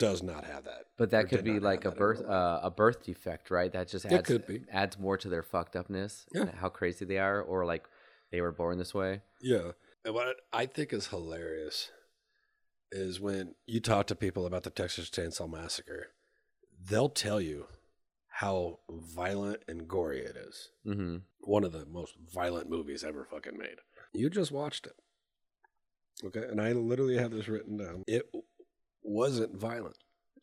[0.00, 0.86] does not have that.
[0.96, 3.72] But that could be like a have that in birth uh, a birth defect, right?
[3.72, 4.62] That just adds could be.
[4.72, 6.26] adds more to their fucked upness.
[6.34, 6.46] Yeah.
[6.56, 7.84] How crazy they are, or like
[8.32, 9.20] they were born this way.
[9.40, 9.72] Yeah.
[10.04, 11.90] And what I think is hilarious
[12.90, 16.08] is when you talk to people about the Texas Chainsaw Massacre,
[16.88, 17.66] they'll tell you
[18.28, 20.70] how violent and gory it is.
[20.86, 21.18] Mm-hmm.
[21.40, 23.76] One of the most violent movies ever fucking made.
[24.14, 24.96] You just watched it.
[26.24, 26.42] Okay.
[26.50, 28.02] And I literally have this written down.
[28.06, 28.30] It
[29.02, 29.96] wasn't violent.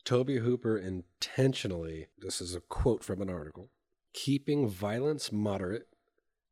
[0.04, 3.70] Tobe Hooper intentionally, this is a quote from an article,
[4.14, 5.88] keeping violence moderate,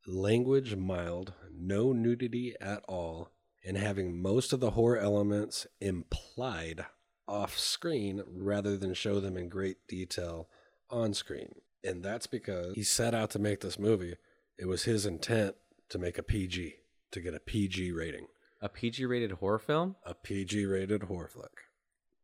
[0.06, 3.32] language mild, no nudity at all,
[3.66, 6.86] and having most of the horror elements implied
[7.28, 10.48] off screen rather than show them in great detail
[10.90, 11.56] on screen.
[11.84, 14.16] And that's because he set out to make this movie.
[14.58, 15.56] It was his intent
[15.90, 16.76] to make a PG,
[17.12, 18.28] to get a PG rating,
[18.62, 19.96] A PG rated horror film.
[20.06, 21.52] a PG rated horror flick.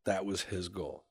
[0.04, 1.04] That was his goal.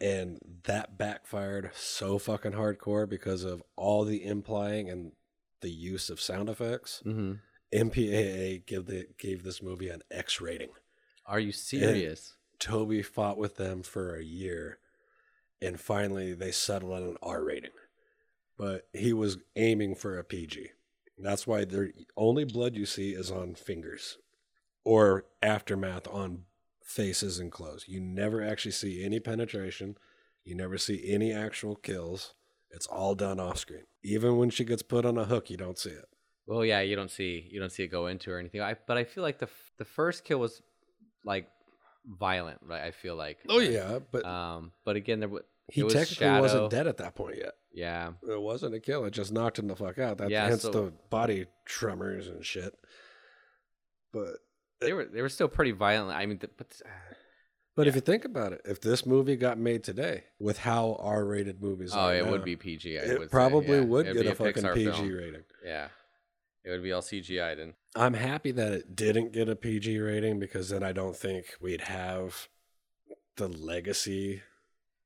[0.00, 5.12] And that backfired so fucking hardcore because of all the implying and
[5.60, 7.02] the use of sound effects.
[7.04, 7.32] Mm-hmm.
[7.72, 10.70] MPAA gave the gave this movie an X rating.
[11.26, 12.34] Are you serious?
[12.58, 14.78] Tobe fought with them for a year,
[15.62, 17.70] and finally they settled on an R rating.
[18.58, 20.70] But he was aiming for a PG.
[21.16, 24.18] That's why the only blood you see is on fingers
[24.84, 26.44] or aftermath on
[26.90, 27.84] faces and clothes.
[27.86, 29.96] You never actually see any penetration.
[30.44, 32.34] You never see any actual kills.
[32.70, 33.84] It's all done off screen.
[34.02, 36.06] Even when she gets put on a hook, you don't see it.
[36.46, 38.60] Well, yeah, you don't see you don't see it go into or anything.
[38.60, 40.62] I but I feel like the f- the first kill was
[41.24, 41.48] like
[42.06, 42.82] violent, right?
[42.82, 43.38] I feel like.
[43.48, 46.40] Oh yeah, but Um, but again, there was he was technically shadow.
[46.42, 47.52] wasn't dead at that point yet.
[47.72, 49.04] Yeah, It wasn't a kill.
[49.04, 50.18] It just knocked him the fuck out.
[50.18, 52.74] That's Yeah, hence so- the body tremors and shit.
[54.12, 54.38] But
[54.80, 56.16] they were they were still pretty violent.
[56.16, 56.88] I mean, the, but uh,
[57.76, 61.62] but if you think about it, if this movie got made today with how R-rated
[61.62, 62.98] movies oh, are it now, would be PG.
[62.98, 63.84] I it would say, probably yeah.
[63.84, 65.12] would It'd get be a fucking Pixar PG film.
[65.12, 65.42] rating.
[65.64, 65.88] Yeah,
[66.64, 70.38] it would be all CGI'd and I'm happy that it didn't get a PG rating
[70.38, 72.48] because then I don't think we'd have
[73.36, 74.42] the legacy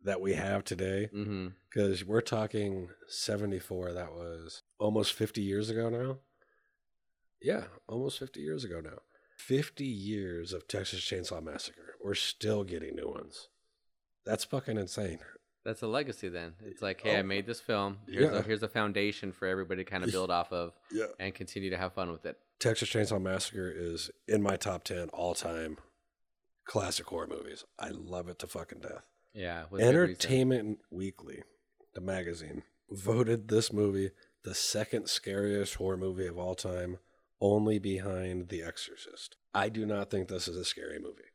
[0.02, 1.08] that we have today.
[1.14, 1.48] mm-hmm.
[1.70, 6.18] Because we're talking 74, that was almost 50 years ago now.
[7.42, 8.98] Yeah, almost 50 years ago now.
[9.36, 11.96] 50 years of Texas Chainsaw Massacre.
[12.02, 13.48] We're still getting new ones.
[14.24, 15.18] That's fucking insane.
[15.64, 16.28] That's a legacy.
[16.28, 17.98] Then it's like, hey, I Oh, made this film.
[18.08, 18.38] Here's yeah.
[18.38, 21.06] a here's a foundation for everybody to kind of build off of Yeah.
[21.18, 22.38] and continue to have fun with it.
[22.60, 25.78] Texas Chainsaw Massacre is in my top 10 all time
[26.66, 27.64] classic horror movies.
[27.78, 29.02] I love it to fucking death.
[29.34, 30.00] Yeah, with good reason.
[30.02, 31.42] Entertainment Weekly,
[31.94, 34.10] the magazine, voted this movie
[34.44, 36.98] the second scariest horror movie of all time,
[37.44, 39.36] only behind The Exorcist.
[39.54, 41.30] I do not think this is a scary movie.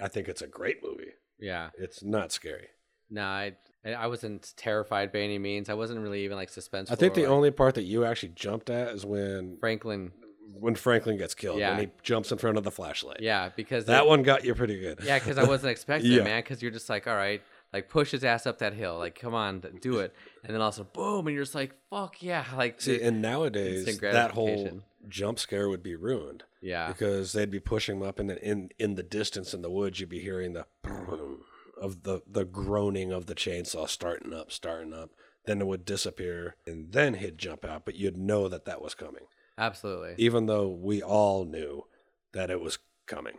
[0.00, 1.12] I think it's a great movie.
[1.38, 2.68] Yeah, It's not scary.
[3.10, 5.68] no, I I wasn't terrified by any means.
[5.68, 6.90] I wasn't really even like suspenseful.
[6.92, 10.12] I think the like, only part that you actually jumped at is when Franklin.
[10.58, 11.70] when Franklin gets killed Yeah.
[11.76, 13.20] when he jumps in front of the flashlight.
[13.20, 15.00] Yeah, because that they- one got you pretty good.
[15.04, 16.20] Yeah, because I wasn't expecting Yeah.
[16.20, 16.40] it, man.
[16.42, 19.34] Because you're just like, all right, like push his ass up that hill, like come
[19.34, 20.12] on, do it,
[20.46, 24.30] and then also boom, and you're just like, fuck yeah, like See, and nowadays that
[24.30, 26.44] whole jump scare would be ruined.
[26.62, 29.70] yeah, because they'd be pushing them up and then in in the distance in the
[29.70, 30.66] woods you'd be hearing the
[31.80, 35.10] of the the groaning of the chainsaw starting up starting up
[35.44, 38.94] then it would disappear and then he'd jump out but you'd know that that was
[38.94, 39.24] coming
[39.58, 40.14] Absolutely.
[40.18, 41.84] even though we all knew
[42.32, 43.36] that it was coming.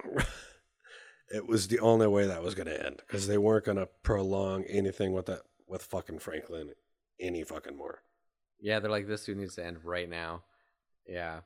[1.29, 3.89] it was the only way that was going to end because they weren't going to
[4.03, 6.71] prolong anything with that with fucking Franklin
[7.19, 8.01] any fucking more.
[8.59, 10.43] Yeah, they're like this dude needs to end right now.
[11.07, 11.41] Yeah.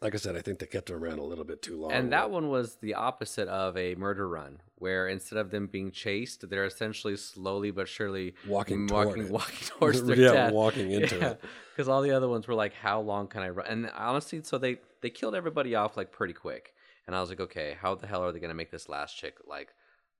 [0.00, 1.90] Like I said, I think they kept him around a little bit too long.
[1.90, 5.90] And that one was the opposite of a murder run, where instead of them being
[5.90, 9.30] chased, they're essentially slowly but surely Walking toward walking, it.
[9.32, 10.52] walking towards their Yeah, death.
[10.52, 11.40] walking into it.
[11.74, 14.56] Because all the other ones were like, "How long can I run?" And honestly, so
[14.56, 16.74] they they killed everybody off like pretty quick.
[17.08, 19.34] And I was like, "Okay, how the hell are they gonna make this last chick
[19.48, 19.74] like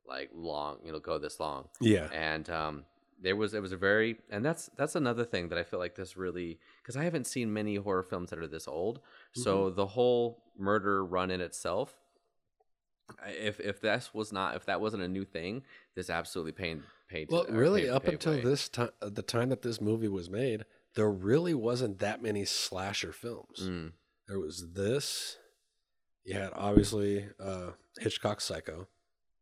[0.08, 0.78] like long?
[0.84, 2.84] You know, go this long?" yeah, and um,
[3.20, 5.94] there was it was a very and that's that's another thing that I feel like
[5.96, 9.00] this really because I haven't seen many horror films that are this old.
[9.34, 9.76] So Mm-hmm.
[9.76, 11.94] the whole murder run in itself,
[13.26, 15.62] if if that was not if that wasn't a new thing,
[15.94, 17.28] this absolutely paid paid.
[17.30, 18.40] Well, really, paved- up paved until way.
[18.42, 23.12] this time, the time that this movie was made, there really wasn't that many slasher
[23.12, 23.60] films.
[23.62, 23.92] Mm,
[24.28, 25.38] There was this.
[26.24, 28.86] You had obviously uh, Hitchcock's Psycho.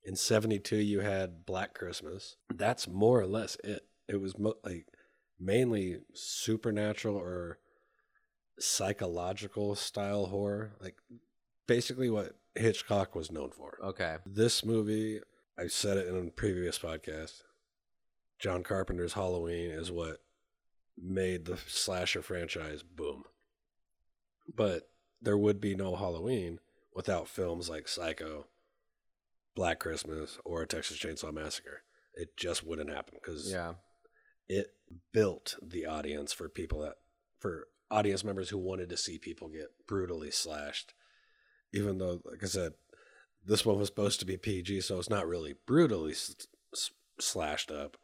[0.07, 2.37] In '72, you had Black Christmas.
[2.55, 3.83] That's more or less it.
[4.09, 4.87] It was mo- like
[5.39, 7.59] mainly supernatural or
[8.59, 10.97] psychological style horror, like
[11.67, 13.79] basically what Hitchcock was known for.
[13.83, 15.21] okay, This movie,
[15.59, 17.43] I said it in a previous podcast.
[18.39, 20.19] John Carpenter's Halloween is what
[20.97, 23.25] made the slasher franchise boom.
[24.55, 24.89] But
[25.21, 26.61] there would be no Halloween
[26.95, 28.47] without films like Psycho,
[29.57, 31.83] Black Christmas, or a Texas Chainsaw Massacre.
[32.15, 33.75] It just wouldn't happen because yeah,
[34.49, 34.69] it
[35.13, 36.95] built the audience for people that
[37.41, 40.93] for audience members who wanted to see people get brutally slashed
[41.73, 42.73] even though like i said
[43.45, 46.91] this one was supposed to be pg so it's not really brutally s- s-
[47.21, 47.97] slashed up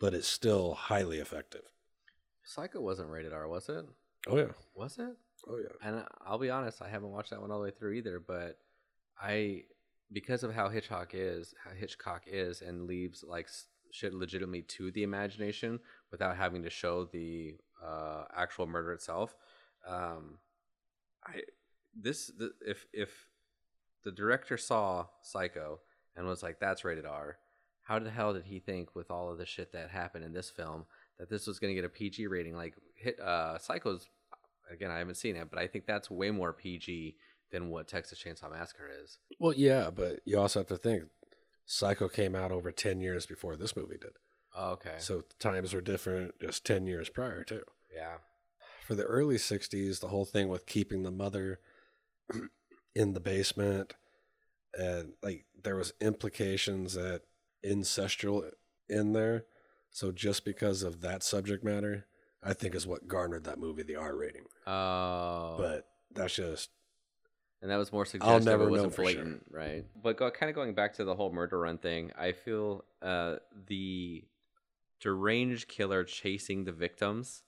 [0.00, 1.62] but it's still highly effective
[2.44, 3.84] Psycho wasn't rated R, was it?
[4.28, 5.14] oh yeah Was it?
[5.46, 7.70] oh yeah And uh, I'll be honest, I haven't watched that one all the way
[7.70, 8.18] through either.
[8.20, 8.56] But
[9.20, 9.64] I,
[10.12, 13.48] because of how Hitchcock is, how Hitchcock is, and leaves like
[13.90, 19.34] shit legitimately to the imagination without having to show the uh, actual murder itself.
[19.86, 20.38] Um,
[21.26, 21.42] I
[21.94, 23.28] this the, if if
[24.04, 25.80] the director saw Psycho
[26.16, 27.38] and was like, "That's rated R,"
[27.82, 30.50] how the hell did he think with all of the shit that happened in this
[30.50, 30.86] film
[31.18, 32.54] that this was going to get a PG rating?
[32.54, 34.08] Like, hit uh, Psycho's
[34.70, 37.16] again, I haven't seen it, but I think that's way more PG
[37.50, 39.18] than what Texas Chainsaw Massacre is.
[39.38, 41.04] well yeah but you also have to think
[41.66, 44.12] psycho came out over 10 years before this movie did
[44.56, 44.94] Oh, okay.
[44.98, 47.62] so times were different just 10 years prior too
[47.94, 48.16] yeah.
[48.86, 51.60] for the early 60s the whole thing with keeping the mother
[52.94, 53.94] in the basement
[54.78, 57.22] and like there was implications that
[57.64, 58.50] incestual
[58.88, 59.44] in there
[59.90, 62.06] so just because of that subject matter
[62.42, 65.56] i think is what garnered that movie the r rating Oh.
[65.58, 66.70] but that's just
[67.62, 68.44] and that was more suggestive.
[68.44, 69.14] never it wasn't for sure.
[69.22, 69.84] blatant, right?
[70.02, 73.36] But go, kind of going back to the whole murder run thing, I feel uh,
[73.66, 74.24] the
[75.00, 77.42] deranged killer chasing the victims.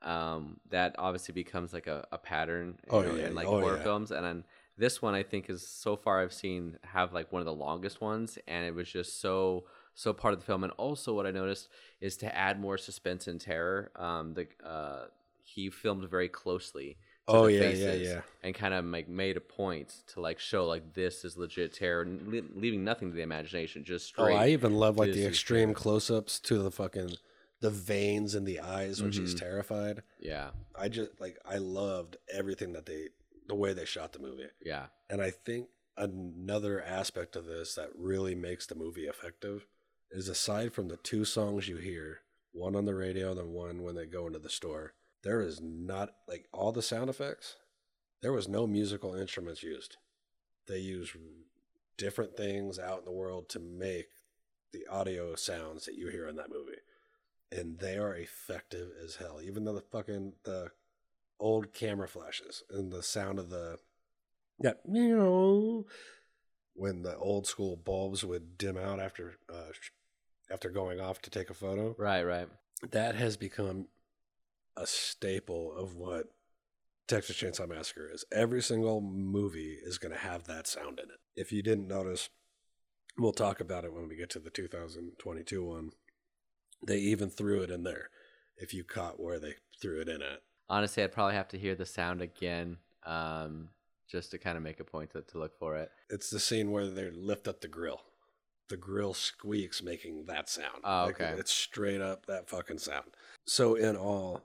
[0.00, 3.26] Um, that obviously becomes like a, a pattern you Oh, yeah.
[3.26, 3.82] in like Oh, horror yeah.
[3.82, 4.44] films, and then
[4.76, 8.00] this one I think is so far I've seen have like one of the longest
[8.00, 10.62] ones, and it was just so so part of the film.
[10.62, 11.68] And also what I noticed
[12.00, 13.90] is to add more suspense and terror.
[13.96, 15.06] Um, the uh,
[15.42, 16.98] he filmed very closely.
[17.28, 18.20] Oh, yeah, yeah, faces yeah.
[18.42, 22.06] and kind of like made a point to like show like this is legit terror,
[22.06, 26.40] le- leaving nothing to the imagination, just oh i even love like the extreme close-ups
[26.40, 27.10] to the fucking
[27.60, 29.40] the veins in the eyes when she's Mhm.
[29.40, 30.02] terrified.
[30.20, 33.08] Yeah, i just like i loved everything that they
[33.46, 34.48] the way they shot the movie.
[34.64, 39.66] Yeah, And I think another aspect of this that really makes the movie effective
[40.10, 42.20] is aside from the two songs you hear,
[42.52, 45.60] one on the radio and then one when they go into the store, there is
[45.60, 47.56] not like all the sound effects.
[48.22, 49.96] There was no musical instruments used.
[50.66, 51.16] They use
[51.96, 54.06] different things out in the world to make
[54.72, 56.78] the audio sounds that you hear in that movie.
[57.50, 59.40] And they are effective as hell.
[59.42, 60.70] Even though the fucking the
[61.40, 63.78] old camera flashes and the sound of the
[64.60, 65.84] yeah, meow,
[66.74, 69.72] when the old school bulbs would dim out after uh,
[70.50, 71.94] after going off to take a photo.
[71.98, 72.48] right, right.
[72.90, 73.86] That has become
[74.80, 76.26] a staple of what
[77.06, 78.24] Texas Chainsaw Massacre is.
[78.32, 81.18] Every single movie is going to have that sound in it.
[81.36, 82.28] If you didn't notice,
[83.18, 85.90] we'll talk about it when we get to the 2022 one.
[86.86, 88.10] They even threw it in there.
[88.56, 90.40] If you caught where they threw it in at.
[90.68, 92.76] Honestly, I'd probably have to hear the sound again,
[93.06, 93.68] um,
[94.10, 95.90] just to kind of make a point to, to look for it.
[96.10, 98.00] It's the scene where they lift up the grill.
[98.68, 100.82] The grill squeaks, making that sound.
[100.84, 101.34] Oh, Like, okay.
[101.38, 103.06] it's straight up that fucking sound.
[103.46, 104.42] So, in all,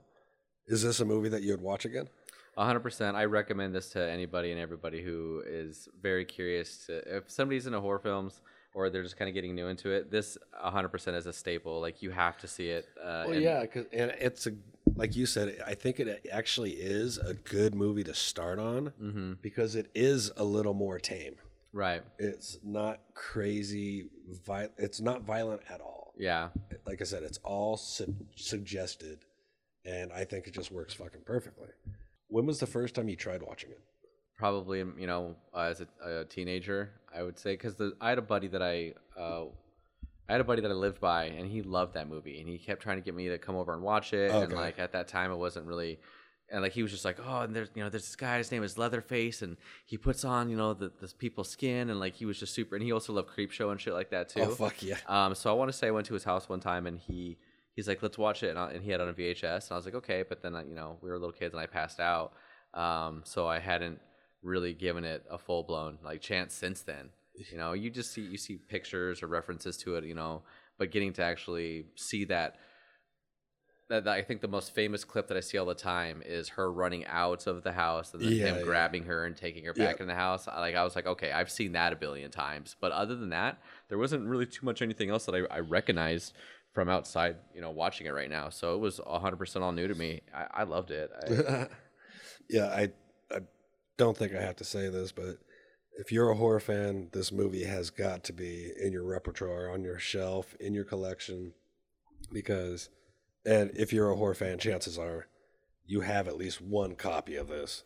[0.66, 2.08] is this a movie that you'd watch again?
[2.56, 3.16] hundred percent.
[3.16, 6.86] I recommend this to anybody and everybody who is very curious.
[6.86, 8.40] To, if somebody's into horror films
[8.74, 11.80] or they're just kind of getting new into it, this hundred percent is a staple.
[11.80, 12.86] Like you have to see it.
[12.96, 14.52] Uh, Well, and- yeah, 'cause- and it's a
[14.96, 15.60] like you said.
[15.66, 19.42] I think it actually is a good movie to start on Mhm.
[19.42, 21.34] because it is a little more tame.
[21.72, 22.02] Right.
[22.20, 24.10] It's not crazy.
[24.28, 26.14] Vi- it's not violent at all.
[26.16, 26.50] Yeah.
[26.86, 29.24] Like I said, it's all su- suggested,
[29.84, 31.68] and I think it just works fucking perfectly.
[32.28, 33.80] When was the first time you tried watching it?
[34.36, 38.22] Probably, you know, uh, as a, a teenager, I would say, because I had a
[38.22, 39.44] buddy that I, uh,
[40.28, 42.58] I had a buddy that I lived by, and he loved that movie, and he
[42.58, 44.30] kept trying to get me to come over and watch it.
[44.30, 44.44] okay.
[44.44, 46.00] And like at that time, it wasn't really,
[46.50, 48.50] and like he was just like, oh, and there's, you know, there's this guy, his
[48.50, 52.14] name is Leatherface, and he puts on, you know, the this people's skin, and like
[52.14, 54.40] he was just super, and he also loved Creepshow and shit like that too.
[54.40, 54.96] Oh fuck yeah!
[55.06, 57.38] Um, so I want to say I went to his house one time and he
[57.74, 59.72] he's like, let's watch it, and, I, and he had it on a VHS, and
[59.72, 61.66] I was like, okay, but then I, you know we were little kids and I
[61.66, 62.32] passed out,
[62.74, 64.00] um, so I hadn't
[64.42, 67.10] really given it a full blown like chance since then.
[67.50, 70.42] You know, you just see you see pictures or references to it, you know,
[70.78, 72.54] but getting to actually see that.
[73.90, 76.48] That, that I think the most famous clip that I see all the time is
[76.50, 78.62] her running out of the house and then Yeah, him yeah.
[78.62, 79.86] grabbing her and taking her Yeah.
[79.86, 80.48] back in the house.
[80.48, 83.28] I- Like I was like, okay, I've seen that a billion times, but other than
[83.30, 83.58] that,
[83.88, 86.32] there wasn't really too much anything else that I, I recognized
[86.74, 88.50] from outside, you know, watching it right now.
[88.50, 90.20] So it was 100% all new to me.
[90.34, 91.10] I, I loved it.
[91.48, 91.68] I,
[92.50, 92.90] yeah, I
[93.34, 93.40] I
[93.96, 95.38] don't think I have to say this, but
[95.96, 99.84] if you're a horror fan, this movie has got to be in your repertoire, on
[99.84, 101.52] your shelf, in your collection,
[102.32, 102.90] because,
[103.46, 105.28] and if you're a horror fan, chances are
[105.86, 107.84] you have at least one copy of this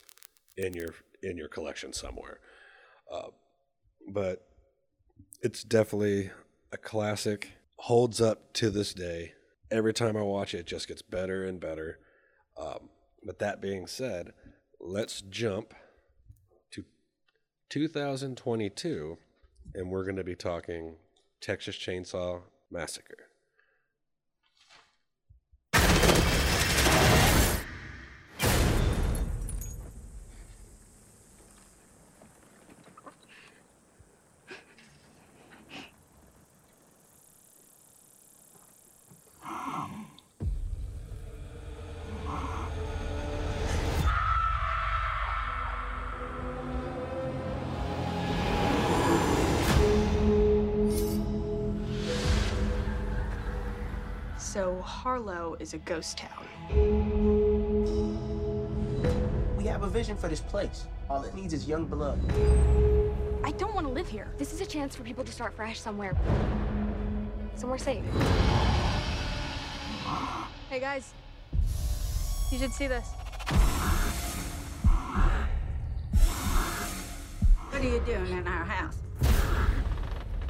[0.56, 2.38] in your in your collection somewhere.
[3.12, 3.28] Uh,
[4.08, 4.46] but
[5.42, 6.30] it's definitely
[6.72, 7.52] a classic.
[7.82, 9.32] Holds up to this day.
[9.70, 11.98] Every time I watch it, it just gets better and better.
[12.56, 12.88] Um,
[13.24, 14.32] but that being said,
[14.80, 15.74] let's jump
[16.72, 16.84] to
[17.68, 19.18] 2022,
[19.74, 20.96] and we're going to be talking
[21.40, 23.27] Texas Chainsaw Massacre.
[55.68, 56.46] Is a ghost town.
[59.58, 60.86] We have a vision for this place.
[61.10, 62.18] All it needs is young blood.
[63.44, 64.28] I don't want to live here.
[64.38, 66.16] This is a chance for people to start fresh somewhere.
[67.54, 68.04] Somewhere safe.
[70.70, 71.14] Hey guys,
[72.52, 73.06] you should see this.
[77.70, 78.98] What are you doing in our house?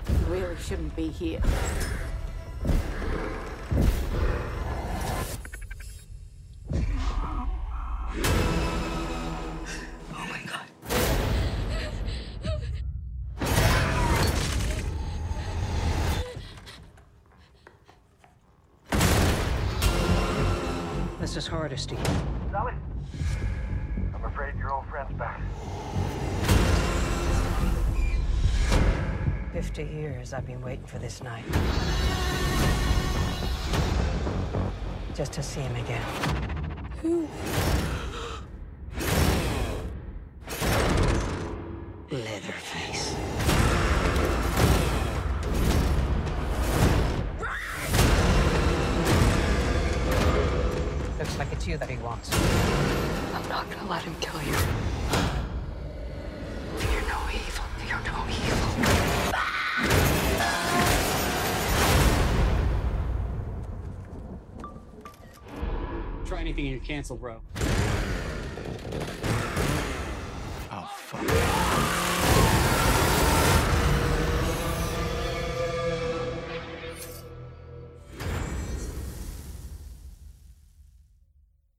[0.08, 1.40] You really shouldn't be here.
[21.68, 21.98] Hardesty.
[22.50, 22.72] Sally?
[24.14, 25.38] I'm afraid your old friend's back.
[29.52, 31.44] Fifty years I've been waiting for this night.
[35.14, 36.02] Just to see him again.
[37.02, 37.28] Who?
[66.58, 67.40] Try anything and you're canceled, bro.
[70.70, 71.20] Oh, fuck.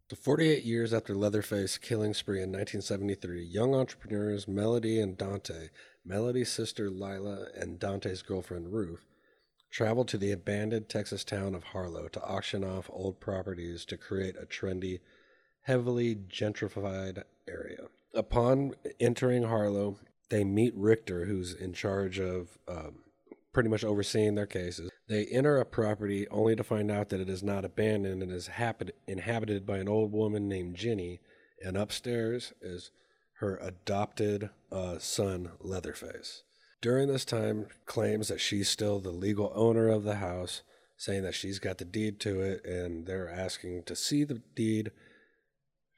[0.10, 5.70] So 48 years after Leatherface killing spree in 1973, young entrepreneurs Melody and Dante,
[6.06, 9.09] Melody's sister Lila and Dante's girlfriend Ruth,
[9.70, 14.36] traveled to the abandoned Texas town of Harlow to auction off old properties to create
[14.36, 15.00] a trendy,
[15.62, 17.88] heavily gentrified area.
[18.14, 20.00] Upon entering Harlow,
[20.30, 23.00] they meet Richter, who's in charge of um,
[23.54, 24.90] pretty much overseeing their cases.
[25.08, 28.48] They enter a property only to find out that it is not abandoned and is
[28.48, 31.20] habit- inhabited by an old woman named Ginny
[31.64, 32.92] and upstairs is
[33.40, 36.44] her adopted uh, son, Leatherface.
[36.82, 40.62] During this time, claims that she's still the legal owner of the house,
[40.96, 44.92] saying that she's got the deed to it, and they're asking to see the deed.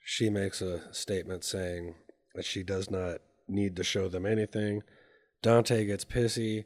[0.03, 1.95] She makes a statement saying
[2.33, 4.81] that she does not need to show them anything.
[5.43, 6.65] Dante gets pissy,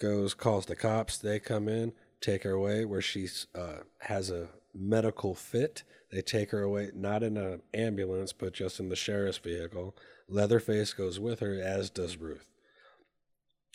[0.00, 1.18] goes, calls the cops.
[1.18, 5.82] They come in, take her away, where she uh, has a medical fit.
[6.12, 9.96] They take her away, not in an ambulance, but just in the sheriff's vehicle.
[10.28, 12.51] Leatherface goes with her, as does Ruth.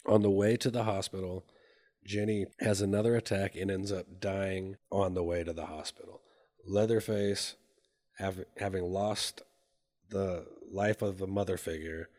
[0.07, 1.45] On the way to the hospital,
[2.05, 6.21] Ginny has another attack and ends up dying on the way to the hospital.
[6.65, 7.55] Leatherface,
[8.17, 9.41] have, having lost
[10.09, 12.09] the life of a mother figure,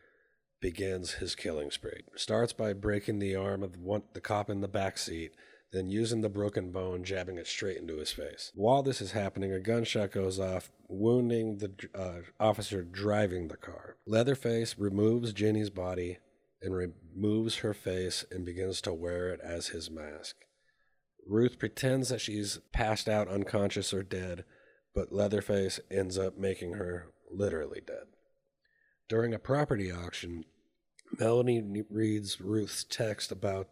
[0.61, 2.03] begins his killing spree.
[2.15, 5.33] Starts by breaking the arm of one, the cop in the back seat,
[5.71, 8.51] then using the broken bone, jabbing it straight into his face.
[8.53, 13.97] While this is happening, a gunshot goes off, wounding the uh, officer driving the car.
[14.05, 16.17] Leatherface removes Ginny's body
[16.61, 20.35] and removes her face and begins to wear it as his mask.
[21.25, 24.45] Ruth pretends that she's passed out unconscious or dead,
[24.93, 28.07] but Leatherface ends up making her literally dead.
[29.07, 30.45] During a property auction,
[31.17, 33.69] Melanie reads Ruth's text about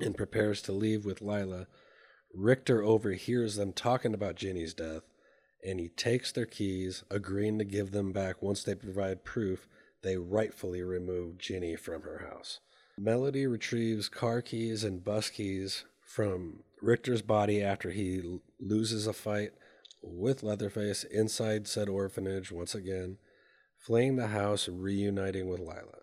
[0.00, 1.66] and prepares to leave with Lila.
[2.32, 5.02] Richter overhears them talking about Ginny's death,
[5.64, 9.68] and he takes their keys, agreeing to give them back once they provide proof
[10.04, 12.60] they rightfully removed Ginny from her house.
[12.96, 19.50] Melody retrieves car keys and bus keys from Richter's body after he loses a fight
[20.00, 23.16] with Leatherface inside said orphanage once again,
[23.76, 26.02] fleeing the house, reuniting with Lila.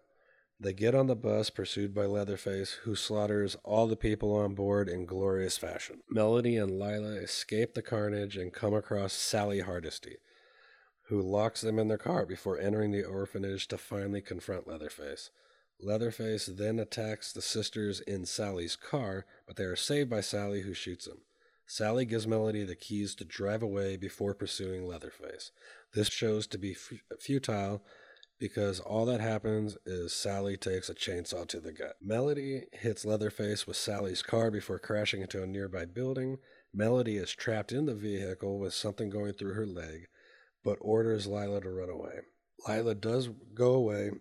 [0.60, 4.90] They get on the bus, pursued by Leatherface, who slaughters all the people on board
[4.90, 6.02] in glorious fashion.
[6.10, 10.18] Melody and Lila escape the carnage and come across Sally Hardesty,
[11.12, 15.30] who locks them in their car before entering the orphanage to finally confront Leatherface.
[15.78, 20.74] Leatherface then attacks the sisters in Sally's car, but they are saved by Sally, who
[20.74, 21.18] shoots him.
[21.68, 25.52] Sally gives Melody the keys to drive away before pursuing Leatherface.
[25.94, 27.84] This shows to be fu- futile
[28.40, 31.98] because all that happens is Sally takes a chainsaw to the gut.
[32.02, 36.38] Melody hits Leatherface with Sally's car before crashing into a nearby building.
[36.74, 40.08] Melody is trapped in the vehicle with something going through her leg,
[40.64, 42.20] but orders Lila to run away.
[42.68, 44.12] Lila does go away,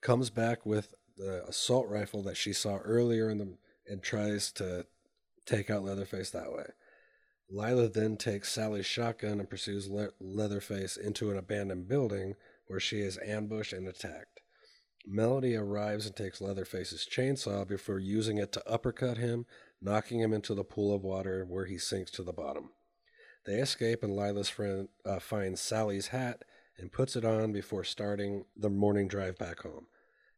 [0.00, 3.56] comes back with the assault rifle that she saw earlier in the
[3.88, 4.84] and tries to
[5.46, 6.66] take out Leatherface that way.
[7.48, 12.34] Lila then takes Sally's shotgun and pursues Le- Leatherface into an abandoned building
[12.66, 14.40] where she is ambushed and attacked.
[15.06, 19.46] Melody arrives and takes Leatherface's chainsaw before using it to uppercut him,
[19.80, 22.70] knocking him into the pool of water where he sinks to the bottom.
[23.46, 26.42] They escape, and Lila's friend uh, finds Sally's hat
[26.76, 29.86] and puts it on before starting the morning drive back home.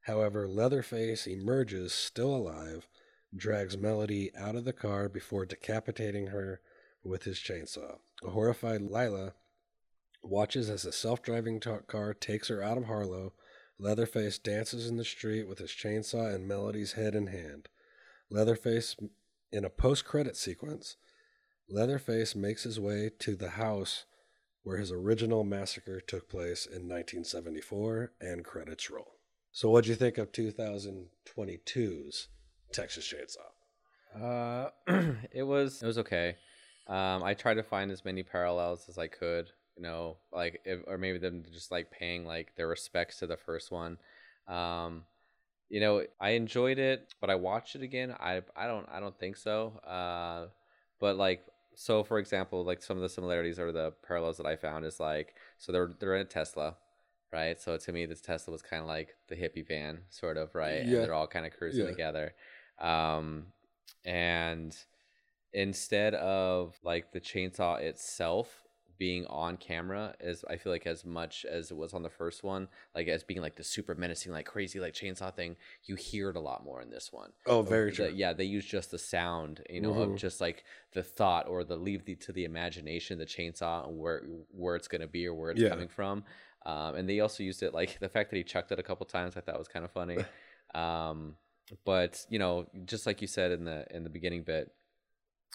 [0.02, 2.86] However, Leatherface emerges still alive,
[3.34, 6.61] drags Melody out of the car before decapitating her
[7.02, 7.98] with his chainsaw.
[8.22, 9.32] A horrified Lila
[10.22, 13.32] watches as a self driving car takes her out of Harlow.
[13.78, 17.68] Leatherface dances in the street with his chainsaw and Melody's head in hand.
[18.28, 18.96] Leatherface,
[19.52, 20.96] in a post credit sequence,
[21.70, 24.04] Leatherface makes his way to the house
[24.62, 29.14] where his original massacre took place in 1974 and credits roll.
[29.52, 32.28] So, what'd you think of 2022's
[32.72, 33.48] Texas Chainsaw?
[34.14, 34.70] Uh,
[35.32, 36.36] it was it was okay.
[36.86, 40.80] Um, I tried to find as many parallels as I could, you know, like if,
[40.86, 43.98] or maybe them just like paying like their respects to the first one.
[44.46, 45.04] Um,
[45.68, 48.14] you know, I enjoyed it, but I watched it again.
[48.18, 49.78] I I don't I don't think so.
[49.86, 50.46] Uh,
[50.98, 51.44] but like
[51.81, 54.99] so, for example, like some of the similarities or the parallels that I found is
[54.99, 56.74] like so they're they're in a Tesla,
[57.33, 57.61] right?
[57.61, 60.83] So to me, this Tesla was kind of like the hippie van, sort of, right?
[60.83, 61.03] And Yeah.
[61.03, 61.93] they're all kind of cruising Yeah.
[61.93, 62.35] together.
[62.81, 63.53] Um,
[64.05, 64.76] and
[65.53, 68.64] instead of like the chainsaw itself
[68.99, 72.42] being on camera as I feel like as much as it was on the first
[72.42, 76.30] one, like as being like the super menacing, like crazy, like chainsaw thing, you hear
[76.30, 77.32] it a lot more in this one.
[77.46, 78.14] Oh, very true.
[78.14, 80.12] yeah, they use just the sound, you know, Mhm.
[80.12, 83.99] of just like the thought or the leave the, to the imagination, the chainsaw and
[83.99, 85.68] where where it's gonna be or where it's Yeah.
[85.68, 86.24] coming from.
[86.66, 89.07] Um, and they also used it like the fact that he chucked it a couple
[89.07, 90.26] times, I thought was kind of funny.
[90.74, 91.36] um,
[91.84, 94.70] but you know, just like you said in the in the beginning bit,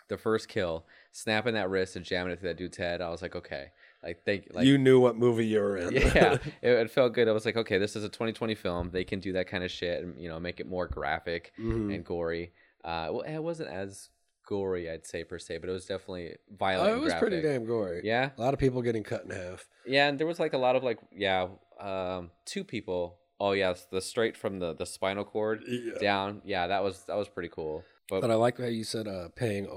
[0.09, 3.21] the first kill, snapping that wrist and jamming it to that dude's head, I was
[3.21, 3.67] like, okay,
[4.03, 5.93] like thank like you knew what movie you were in.
[5.93, 7.27] yeah, it, it felt good.
[7.27, 8.89] I was like, okay, this is a 2020 film.
[8.91, 11.93] They can do that kind of shit and you know make it more graphic Mhm.
[11.95, 12.51] and gory.
[12.83, 14.09] Uh, well, it wasn't as
[14.45, 16.91] gory, I'd say per se, but it was definitely violent.
[16.91, 18.01] Oh, it was pretty damn gory.
[18.03, 19.65] Yeah, A lot of people getting cut in half.
[19.85, 21.47] yeah, and there was like a lot of like yeah,
[21.79, 23.19] um, two people.
[23.39, 25.97] Oh yeah, the straight from the the spinal cord Yeah.
[25.99, 26.41] down.
[26.43, 27.83] Yeah, that was that was pretty cool.
[28.09, 29.67] But, But I like how you said uh, paying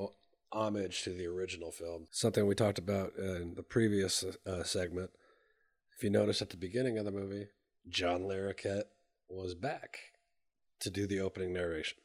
[0.52, 2.06] homage to the original film.
[2.10, 5.10] Something we talked about in the previous uh, segment.
[5.96, 7.46] If you notice at the beginning of the movie,
[7.88, 8.84] John Larroquette
[9.28, 9.98] was back
[10.80, 11.98] to do the opening narration.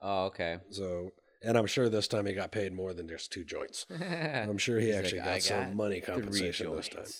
[0.00, 0.58] oh okay.
[0.70, 1.10] So,
[1.42, 3.86] and I'm sure this time he got paid more than just two joints.
[4.00, 7.04] I'm sure he actually like, got, "I some got money compensation this time.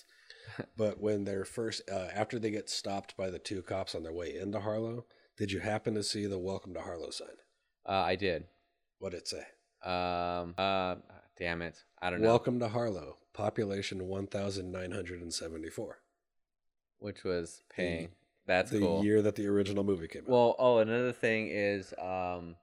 [0.76, 4.12] But when they're first, uh, after they get stopped by the two cops on their
[4.12, 5.04] way into Harlow,
[5.36, 7.28] did you happen to see the "Welcome to Harlow" sign?
[7.88, 8.44] Uh, I did.
[8.98, 9.44] What did it say?
[9.88, 10.54] Um.
[10.58, 10.96] Uh.
[11.38, 11.84] Damn it.
[12.00, 12.28] I don't know.
[12.28, 15.98] Welcome to Harlow, population 1,974.
[16.98, 18.08] Which was paying.
[18.46, 19.04] That's the cool.
[19.04, 20.28] year that the original movie came out.
[20.28, 22.56] Well, oh, another thing is, um,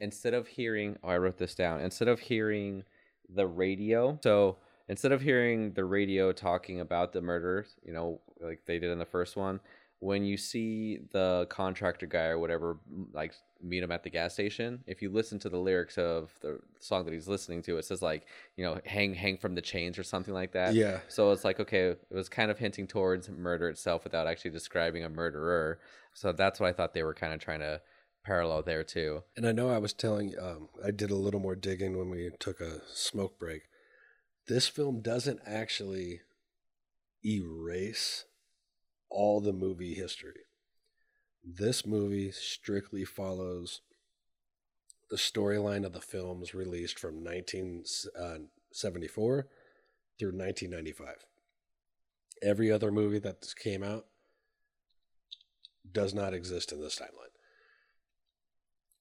[0.00, 1.80] instead of hearing, oh, I wrote this down.
[1.80, 2.84] Instead of hearing
[3.28, 4.58] the radio, so
[4.88, 8.98] instead of hearing the radio talking about the murders, you know, like they did in
[8.98, 9.60] the first one,
[10.00, 12.78] when you see the contractor guy or whatever,
[13.12, 16.58] like meet him at the gas station, if you listen to the lyrics of the
[16.78, 18.26] song that he's listening to, it says like,
[18.56, 20.74] you know, hang, hang from the chains or something like that.
[20.74, 21.00] Yeah.
[21.08, 25.04] So it's like, okay, it was kind of hinting towards murder itself without actually describing
[25.04, 25.78] a murderer.
[26.14, 27.82] So that's what I thought they were kind of trying to
[28.24, 29.22] parallel there too.
[29.36, 32.30] and I know I was telling, um, I did a little more digging when we
[32.38, 33.62] took a smoke break.
[34.46, 36.20] This film doesn't actually
[37.24, 38.24] erase
[39.10, 40.44] all the movie history.
[41.44, 43.80] This movie strictly follows
[45.10, 49.42] the storyline of the films released from 1974 uh,
[50.18, 51.26] through 1995.
[52.42, 54.06] Every other movie that came out
[55.90, 57.34] does not exist in this timeline.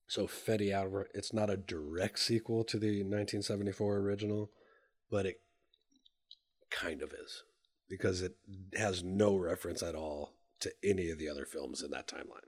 [0.07, 4.49] So Fede Alvarez, it's not a direct sequel to the 1974 original,
[5.11, 5.41] but it
[6.71, 7.43] kind of is
[7.89, 8.35] because it
[8.75, 12.47] has no reference at all to any of the other films in that timeline.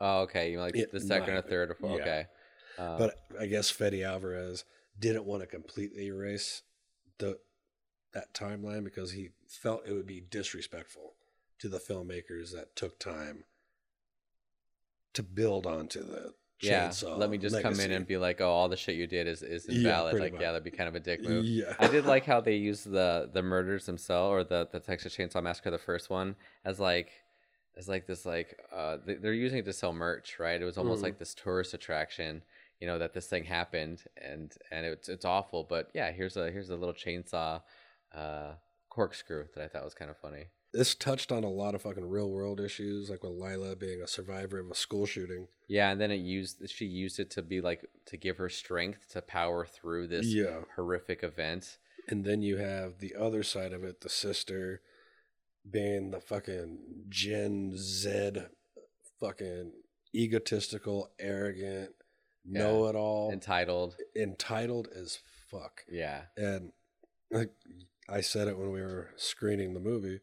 [0.00, 0.50] Oh, okay.
[0.50, 1.98] You like It the second or third or fourth.
[1.98, 2.02] yeah.
[2.02, 2.26] Okay.
[2.78, 4.64] Uh, but I guess Fede Alvarez
[4.98, 6.62] didn't want to completely erase
[7.18, 7.38] the
[8.14, 11.12] that timeline because he felt it would be disrespectful
[11.60, 13.44] to the filmmakers that took time
[15.12, 16.32] to build onto the
[16.62, 16.88] yeah.
[16.88, 17.16] chainsaw.
[17.18, 19.42] Let me just come in and be like, oh, all the shit you did is,
[19.42, 20.12] is invalid.
[20.12, 20.42] pretty like, much.
[20.42, 21.44] yeah, that'd be kind of a dick move.
[21.44, 21.74] Yeah.
[21.78, 25.42] I did like how they used the the murders themselves or the, the Texas Chainsaw
[25.42, 27.10] Massacre, the first one, as like
[27.76, 30.60] as like this like uh they- they're using it to sell merch, right?
[30.60, 31.04] It was almost Mhm.
[31.04, 32.42] like this tourist attraction,
[32.80, 36.50] you know, that this thing happened and and it's it's awful, but yeah, here's a
[36.50, 37.62] here's a little chainsaw
[38.14, 38.52] uh
[38.88, 40.46] corkscrew that I thought was kind of funny.
[40.72, 44.06] This touched on a lot of fucking real world issues, like with Lila being a
[44.06, 45.48] survivor of a school shooting.
[45.66, 49.08] Yeah, and then it used she used it to be like to give her strength
[49.10, 50.60] to power through this Yeah.
[50.76, 51.78] horrific event.
[52.08, 54.82] And then you have the other side of it, the sister
[55.68, 58.32] being the fucking Gen Z,
[59.18, 59.72] fucking
[60.14, 61.94] egotistical, arrogant,
[62.44, 62.60] Yeah.
[62.60, 63.96] know it all, Entitled.
[64.16, 65.18] entitled as
[65.50, 65.84] fuck.
[65.88, 66.26] Yeah.
[66.36, 66.72] And
[67.30, 67.50] like
[68.08, 70.20] I said it when we were screening the movie,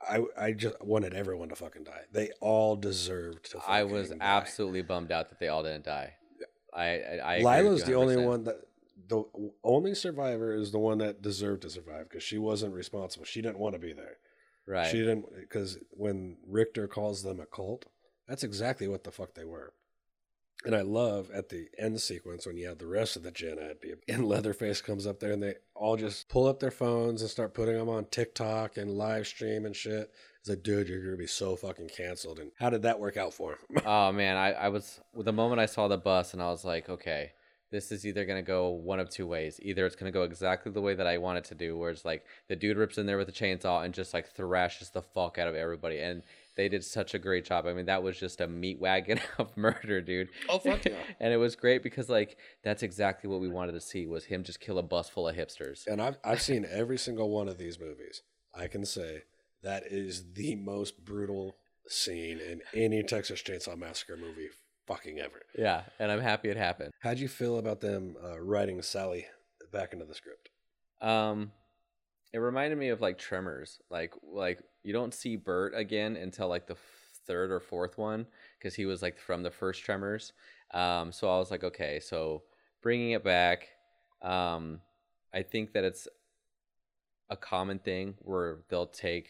[0.00, 2.02] I I just wanted everyone to fucking die.
[2.12, 3.60] They all deserved to.
[3.66, 4.16] I was die.
[4.20, 6.14] absolutely bummed out that they all didn't die.
[6.74, 8.60] I I, I Lila's the only one that
[9.08, 9.24] the
[9.64, 13.24] only survivor is the one that deserved to survive because she wasn't responsible.
[13.24, 14.18] She didn't want to be there.
[14.66, 14.90] Right.
[14.90, 17.86] She didn't because when Richter calls them a cult,
[18.28, 19.72] that's exactly what the fuck they were.
[20.64, 23.58] And I love at the end sequence when you have the rest of the Gen
[23.60, 27.22] Ed people and Leatherface comes up there and they all just pull up their phones
[27.22, 30.12] and start putting them on TikTok and live stream and shit.
[30.40, 32.40] It's like, dude, you're gonna be so fucking canceled.
[32.40, 33.82] And how did that work out for him?
[33.86, 36.88] oh man, I, I was the moment I saw the bus and I was like,
[36.88, 37.32] okay,
[37.70, 39.60] this is either gonna go one of two ways.
[39.62, 42.04] Either it's gonna go exactly the way that I want it to do, where it's
[42.04, 45.38] like the dude rips in there with a chainsaw and just like thrashes the fuck
[45.38, 46.00] out of everybody.
[46.00, 46.22] And
[46.58, 47.66] they did such a great job.
[47.66, 50.28] I mean, that was just a meat wagon of murder, dude.
[50.48, 50.96] Oh, fuck yeah.
[51.20, 54.42] and it was great because like that's exactly what we wanted to see was him
[54.42, 55.86] just kill a bus full of hipsters.
[55.86, 58.22] And I've I've seen every single one of these movies.
[58.52, 59.22] I can say
[59.62, 61.56] that is the most brutal
[61.86, 64.48] scene in any Texas Chainsaw Massacre movie
[64.88, 65.42] fucking ever.
[65.56, 66.90] Yeah, and I'm happy it happened.
[67.02, 69.26] How'd you feel about them uh, writing Sally
[69.72, 70.48] back into the script?
[71.00, 71.52] Um,
[72.32, 73.78] it reminded me of like Tremors.
[73.90, 76.76] Like like you don't see Burt again until like the
[77.26, 78.26] third or fourth one
[78.58, 80.32] because he was like from the first Tremors.
[80.72, 82.42] Um, so I was like, okay, so
[82.80, 83.68] bringing it back.
[84.22, 84.80] Um,
[85.34, 86.08] I think that it's
[87.28, 89.28] a common thing where they'll take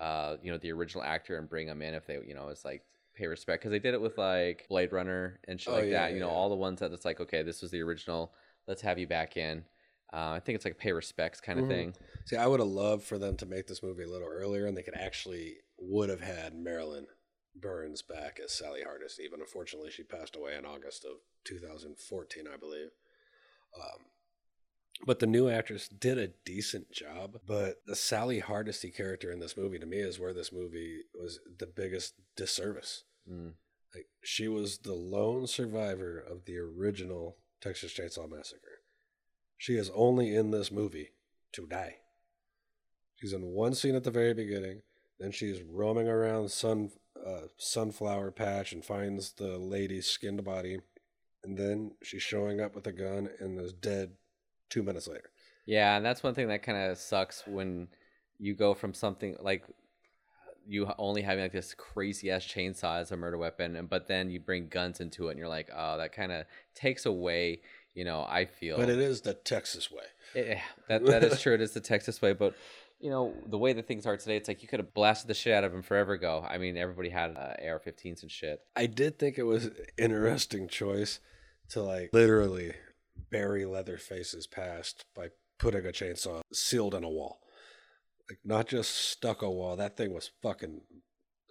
[0.00, 2.64] uh you know the original actor and bring them in if they you know it's
[2.64, 2.82] like
[3.14, 6.08] pay respect because they did it with like Blade Runner and shit Oh, like yeah,
[6.08, 6.14] that.
[6.14, 6.34] You know yeah.
[6.34, 8.32] all the ones that it's like okay this was the original
[8.66, 9.64] let's have you back in.
[10.12, 11.68] Uh, I think it's like pay respects kind of Mhm.
[11.68, 11.96] thing.
[12.26, 14.76] See, I would have loved for them to make this movie a little earlier, and
[14.76, 17.06] they could actually would have had Marilyn
[17.54, 19.28] Burns back as Sally Hardesty.
[19.28, 22.90] But unfortunately, she passed away in August of 2014, I believe.
[23.74, 24.06] Um,
[25.04, 27.40] but the new actress did a decent job.
[27.44, 31.40] But the Sally Hardesty character in this movie, to me, is where this movie was
[31.58, 33.04] the biggest disservice.
[33.28, 33.54] Mm.
[33.94, 38.75] Like she was the lone survivor of the original Texas Chainsaw Massacre.
[39.58, 41.10] She is only in this movie
[41.52, 41.96] to die.
[43.16, 44.82] She's in one scene at the very beginning,
[45.18, 46.90] then she's roaming around sun
[47.26, 50.78] uh, sunflower patch and finds the lady's skinned body,
[51.42, 54.12] and then she's showing up with a gun and is dead
[54.68, 55.30] two minutes later.
[55.64, 57.88] Yeah, and that's one thing that kind of sucks when
[58.38, 59.64] you go from something like
[60.68, 64.30] you only having like this crazy ass chainsaw as a murder weapon, and but then
[64.30, 66.44] you bring guns into it, and you're like, oh, that kind of
[66.74, 67.60] takes away.
[67.96, 70.04] You know, I feel, But it is the Texas way.
[70.34, 71.54] Yeah, that that is true.
[71.54, 72.54] It is the Texas way, but
[73.00, 75.34] you know the way that things are today, it's like you could have blasted the
[75.34, 76.46] shit out of him forever ago.
[76.46, 78.60] I mean, everybody had uh, AR-15s and shit.
[78.76, 81.20] I did think it was interesting choice
[81.70, 82.74] to like literally
[83.30, 85.28] bury Leatherface's past by
[85.58, 87.40] putting a chainsaw sealed in a wall.
[88.28, 90.82] Like not just stucco wall, that thing was fucking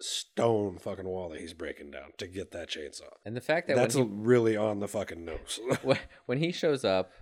[0.00, 3.10] stone fucking wall that he's breaking down to get that chainsaw.
[3.24, 5.60] And the fact that That's he, really on the fucking nose.
[5.82, 7.12] when- when he shows up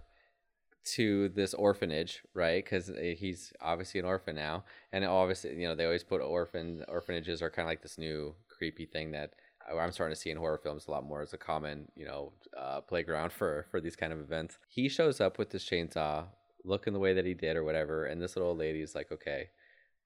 [0.85, 2.63] to this orphanage, right?
[2.63, 7.41] Because he's obviously an orphan now, and obviously, you know, they always put orphan orphanages
[7.41, 9.31] are kind of like this new creepy thing that
[9.67, 12.33] I'm starting to see in horror films a lot more as a common, you know,
[12.57, 14.59] uh, playground for for these kind of events.
[14.69, 16.27] He shows up with this chainsaw,
[16.65, 19.49] looking the way that he did or whatever, and this little old is like, "Okay,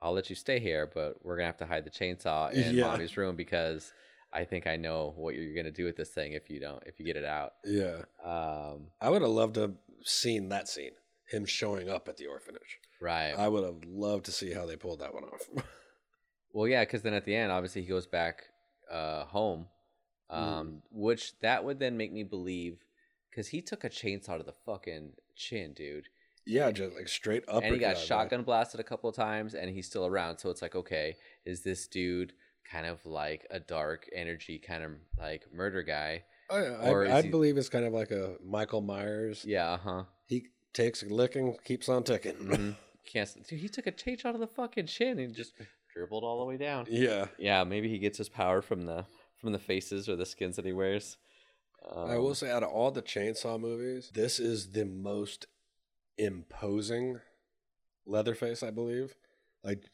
[0.01, 2.85] I'll let you stay here, but we're gonna have to hide the chainsaw in Yeah.
[2.87, 3.93] mommy's room because."
[4.31, 7.01] I think I know what you're gonna do with this thing if you don't if
[7.01, 7.55] you get it out.
[7.65, 8.03] yeah.
[8.23, 9.75] Um, I would have loved to have
[10.05, 10.91] seen that scene.
[11.31, 12.79] Him showing up at the orphanage.
[13.01, 13.33] right.
[13.33, 15.49] I would have loved to see how they pulled that one off.
[16.53, 18.43] Well, yeah, because then at the end, obviously, he goes back
[18.93, 19.67] uh, home,
[20.31, 22.85] um, which that would then make me believe
[23.31, 26.09] because he took a chainsaw to the fucking chin, dude,
[26.49, 27.63] yeah, just like straight up.
[27.63, 30.39] and he got shotgun blasted a couple of times, and he's still around.
[30.39, 32.33] So it's like, okay, is this dude
[32.71, 36.25] kind of like a dark energy kind of like murder guy?
[36.51, 36.91] Oh, yeah.
[36.91, 39.45] Or I, I'd he- believe it's kind of like a Michael Myers.
[39.47, 40.03] Yeah, uh huh.
[40.27, 42.35] He takes a licking, keeps on ticking.
[42.35, 42.71] hmm
[43.13, 43.31] Can't.
[43.49, 45.53] Dude, he took a chainsaw to the fucking chin and just
[45.95, 46.87] dribbled all the way down.
[46.91, 47.27] yeah.
[47.39, 49.07] Yeah, maybe he gets his power from the
[49.41, 51.17] from the faces or the skins that he wears.
[51.91, 55.47] Um, I will say, out of all the chainsaw movies, this is the most
[56.19, 57.21] imposing
[58.07, 59.15] Leatherface, I believe.
[59.63, 59.85] Like,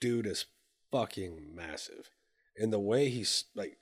[0.00, 0.46] dude is
[0.90, 2.10] fucking massive.
[2.56, 3.78] And the way he's like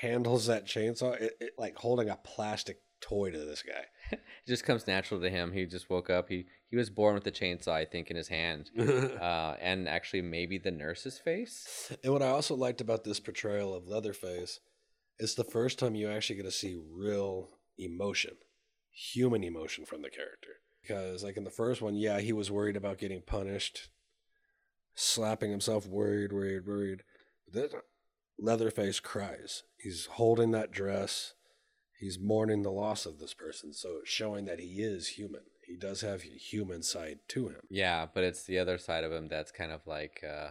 [0.00, 3.84] handles that chainsaw, it, it like holding a plastic toy to this guy.
[4.12, 5.52] it just comes natural to him.
[5.52, 6.28] He just woke up.
[6.28, 10.22] He he was born with the chainsaw, I think, in his hand, uh, and actually
[10.22, 11.92] maybe the nurse's face.
[12.04, 14.60] And what I also liked about this portrayal of Leatherface
[15.18, 18.36] is the first time you actually get to see real emotion,
[18.90, 20.59] human emotion from the character.
[20.82, 23.88] Because, like in the first one, yeah, he was worried about getting punished,
[24.94, 27.02] slapping himself, worried, worried, worried.
[27.52, 27.72] This
[28.40, 29.64] Leatherface cries.
[29.76, 31.34] He's holding that dress.
[31.98, 33.74] He's mourning the loss of this person.
[33.74, 35.42] So it's showing that he is human.
[35.66, 37.60] He does have a human side to him.
[37.68, 40.50] Yeah, but it's the other side of him that's kind of like uh,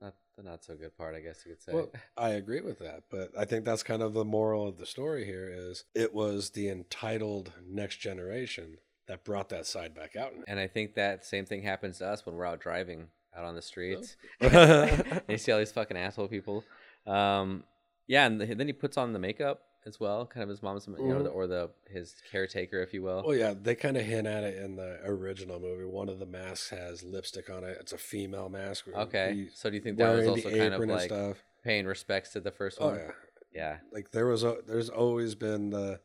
[0.00, 1.72] not the not so good part, I guess you could say.
[1.72, 4.86] Well, I agree with that, but I think that's kind of the moral of the
[4.86, 10.32] story here is it was the entitled next generation that brought that side back out.
[10.48, 13.54] and I think that same thing happens to us when we're out driving out on
[13.54, 14.16] the streets.
[14.40, 14.88] Oh.
[15.28, 16.64] you see all these fucking asshole people.
[17.06, 17.64] Um,
[18.06, 20.86] yeah, and the, then he puts on the makeup as well, kind of his mom's,
[20.86, 23.22] you know, the, or the his caretaker, if you will.
[23.26, 25.84] Well, yeah, they kind of hint at it in the original movie.
[25.84, 27.76] One of the masks has lipstick on it.
[27.80, 28.86] It's a female mask.
[28.94, 31.42] Okay, so do you think that was also kind of like stuff?
[31.62, 32.96] paying respects to the first Oh one?
[32.98, 33.10] yeah,
[33.52, 33.76] yeah.
[33.92, 36.00] like there was a there's always been the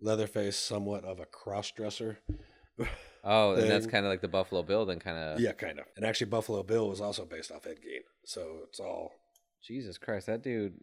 [0.00, 2.18] Leatherface somewhat of a cross dresser.
[3.24, 5.40] Oh, and that's kind of like the Buffalo Bill, then kind of.
[5.40, 5.86] yeah, kind of.
[5.96, 9.12] And actually, Buffalo Bill was also based off Ed Gein, so it's all
[9.66, 10.74] Jesus Christ, that dude.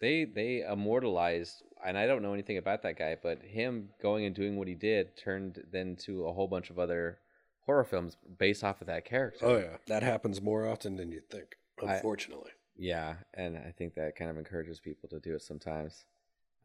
[0.00, 4.34] They they immortalized, and I don't know anything about that guy, but him going and
[4.34, 7.18] doing what he did turned then to a whole bunch of other
[7.66, 9.44] horror films based off of that character.
[9.44, 11.56] Oh yeah, that happens more often than you'd think.
[11.86, 16.04] I- Unfortunately, Yeah, and I think that kind of encourages people to do it sometimes.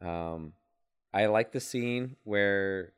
[0.00, 0.52] Um,
[1.16, 2.92] I like the scene where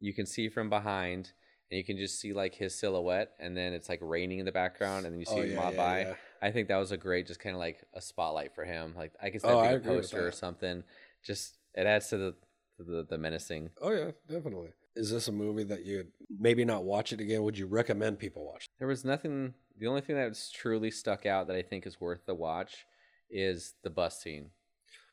[0.00, 1.32] you can see from behind
[1.70, 4.52] and you can just see like his silhouette, and then it's like raining in the
[4.52, 6.00] background, and then you see Oh, him yeah, mob yeah, by.
[6.00, 6.14] yeah.
[6.40, 8.94] I think that was a great, just kind of like a spotlight for him.
[8.96, 10.84] Like I guess Oh, that I be a poster or something.
[11.24, 12.34] Just it adds to the
[12.78, 13.70] the the menacing.
[13.82, 14.70] Oh yeah, definitely.
[14.96, 16.06] Is this a movie that you
[16.38, 17.42] maybe not watch it again?
[17.42, 18.68] Would you recommend people watch?
[18.78, 19.52] There was nothing.
[19.78, 22.86] The only thing that's truly stuck out that I think is worth the watch
[23.30, 24.50] is the bus scene.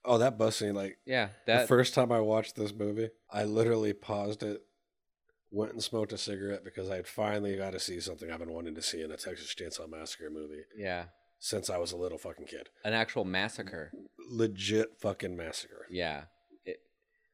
[0.05, 0.75] Oh, that bus scene!
[0.75, 4.61] Like, Yeah, the that first time I watched this movie, I literally paused it,
[5.51, 8.53] went and smoked a cigarette because I had finally got to see something I've been
[8.53, 11.05] wanting to see in a Texas Chainsaw Massacre movie yeah,
[11.39, 12.69] since I was a little fucking kid.
[12.83, 13.91] an actual massacre.
[14.29, 15.85] Legit fucking massacre.
[15.89, 16.23] Yeah.
[16.65, 16.79] It,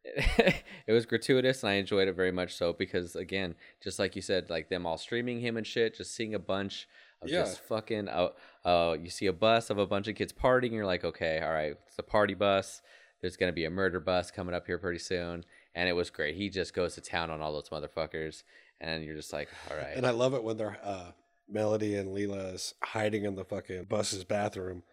[0.04, 4.16] it, it was gratuitous and I enjoyed it very much so because again, just like
[4.16, 6.88] you said, like them all streaming him and shit, just seeing a bunch
[7.26, 7.42] Yeah.
[7.42, 8.30] just fucking uh,
[8.66, 11.52] uh you see a bus of a bunch of kids partying, you're like, okay, all
[11.52, 12.82] right, it's a party bus.
[13.22, 15.46] There's gonna be a murder bus coming up here pretty soon.
[15.76, 16.36] And it was great.
[16.36, 18.44] He just goes to town on all those motherfuckers
[18.82, 19.96] and you're just like, all right.
[19.96, 21.12] And I love it when they're uh,
[21.48, 24.84] Melody and Lila is hiding in the fucking bus's bathroom,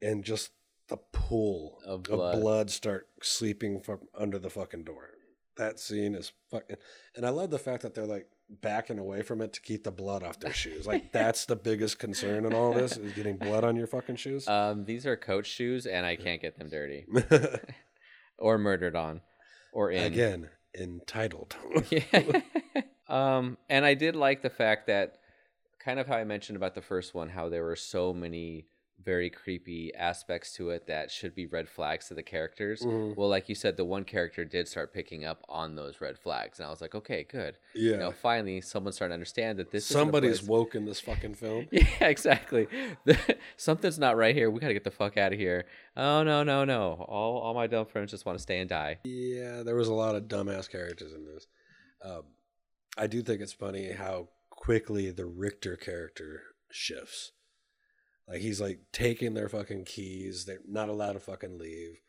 [0.00, 0.50] and just
[0.88, 2.40] the pool Of of blood.
[2.40, 5.08] blood, start sleeping from under the fucking door.
[5.56, 6.76] That scene is fucking,
[7.16, 8.26] and I love the fact that they're like
[8.60, 10.86] backing away from it to keep the blood off their shoes.
[10.86, 14.46] Like that's the biggest concern in all this is getting blood on your fucking shoes.
[14.48, 17.06] um, these are coach shoes and I can't get them dirty.
[18.38, 19.20] or murdered on.
[19.72, 20.04] Or in.
[20.04, 21.56] Again, entitled.
[21.90, 22.40] yeah.
[23.08, 25.16] um, and I did like the fact that
[25.80, 28.66] kind of how I mentioned about the first one, how there were so many
[29.04, 32.82] very creepy aspects to it that should be red flags to the characters.
[32.82, 33.16] Mhm.
[33.16, 36.58] Well, like you said, the one character did start picking up on those red flags,
[36.58, 37.56] and I was like, okay, good.
[37.74, 37.92] Yeah.
[37.92, 41.68] You know, finally, someone's starting to understand that this Somebody's woke in this fucking film.
[41.72, 42.66] yeah, exactly.
[43.56, 44.50] Something's not right here.
[44.50, 45.66] We gotta get the fuck out of here.
[45.96, 47.04] Oh no, no, no!
[47.08, 48.98] All all my dumb friends just want to stay and die.
[49.04, 51.46] Yeah, there was a lot of dumbass characters in this.
[52.04, 52.22] Um,
[52.96, 57.32] I do think it's funny how quickly the Richter character shifts.
[58.28, 60.44] Like he's like taking their fucking keys.
[60.44, 62.00] They're not allowed to fucking leave.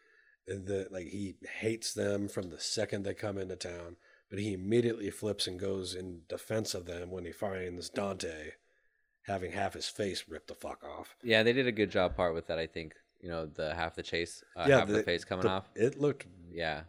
[0.47, 3.97] And the like he hates them from the second they come into town.
[4.29, 8.51] But he immediately flips and goes in defense of them when he finds Dante
[9.27, 11.15] having half his face ripped the fuck off.
[11.23, 12.59] Yeah, they did a good job part with that.
[12.59, 15.43] I think you know the half the chase, uh, Yeah, half the, the- face coming
[15.43, 15.69] the- off.
[15.75, 16.81] It looked Yeah,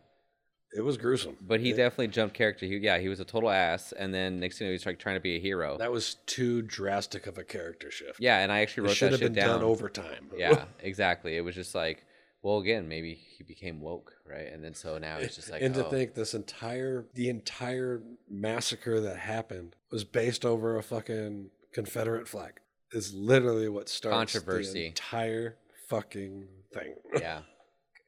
[0.74, 1.36] it was gruesome.
[1.40, 2.66] but he It- definitely jumped character.
[2.66, 4.98] He, yeah, he was a total ass, and then next thing you know, he's like
[4.98, 5.78] trying to be a hero.
[5.78, 8.20] that was too drastic of a character shift.
[8.20, 9.60] yeah, and I actually It wrote should that have shit been down.
[9.60, 10.30] done over time.
[10.36, 11.36] yeah, exactly.
[11.36, 12.04] It was just like,
[12.42, 14.52] well, again, maybe he became woke, right?
[14.52, 15.90] And then so now it's just like, and to oh.
[15.90, 22.60] think this entire the entire massacre that happened was based over a fucking Confederate flag
[22.92, 24.72] is literally what starts Controversy.
[24.74, 25.56] the entire
[25.88, 26.94] fucking thing.
[27.20, 27.40] yeah.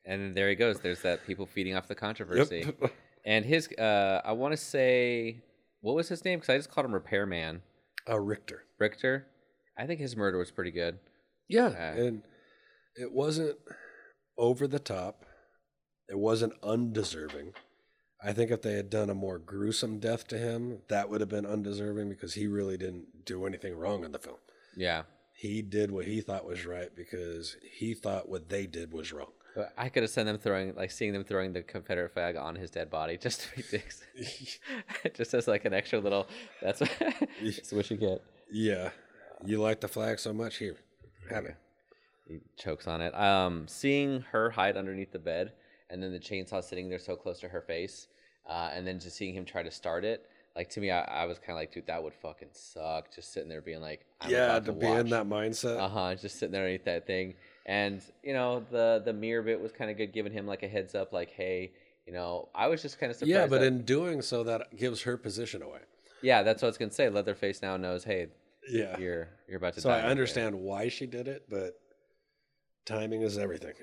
[0.06, 0.78] And then there he goes.
[0.80, 2.66] There's that people feeding off the controversy.
[3.28, 5.42] And his, uh, I want to say,
[5.80, 6.38] what was his name?
[6.38, 7.60] Because I just called him Repairman.
[8.08, 8.62] Uh, Richter.
[8.78, 9.26] Richter.
[9.76, 11.00] I think his murder was pretty good.
[11.48, 12.22] Yeah, Uh, and
[12.94, 13.56] it wasn't
[14.38, 15.24] over the top.
[16.08, 17.54] It wasn't undeserving.
[18.24, 21.28] I think if they had done a more gruesome death to him, that would have
[21.28, 24.38] been undeserving because he really didn't do anything wrong in the film.
[24.76, 25.02] Yeah.
[25.34, 29.32] He did what he thought was right because he thought what they did was wrong.
[29.76, 32.70] I could have seen them throwing, like, seeing them throwing the Confederate flag on his
[32.70, 34.02] dead body just to be dicks.
[35.14, 36.26] just as like an extra little.
[36.62, 36.90] That's what,
[37.42, 38.22] that's what you get.
[38.50, 38.90] Yeah.
[39.44, 40.56] You like the flag so much?
[40.56, 40.76] Here,
[41.30, 41.56] have it.
[42.28, 43.14] He chokes on it.
[43.14, 45.52] Um, seeing her hide underneath the bed,
[45.90, 48.08] and then the chainsaw sitting there so close to her face,
[48.48, 50.26] uh, and then just seeing him try to start it.
[50.56, 53.14] Like to me, I, I was kind of like, dude, that would fucking suck.
[53.14, 55.78] Just sitting there being like, I'm yeah, to to be in that mindset.
[55.78, 56.14] Uh huh.
[56.14, 57.34] Just sitting there underneath that thing,
[57.66, 60.68] and you know the the mirror bit was kind of good, giving him like a
[60.68, 61.72] heads up, like, hey,
[62.06, 63.30] you know, I was just kind of surprised.
[63.30, 65.80] yeah, but that- in doing so, that gives her position away.
[66.22, 67.08] yeah, that's what I was gonna say.
[67.10, 68.28] Leatherface now knows, hey,
[68.68, 68.98] Yeah.
[68.98, 69.90] you're you're about to So.
[69.90, 70.10] I there.
[70.10, 71.78] understand why she did it, but
[72.84, 73.74] timing is everything.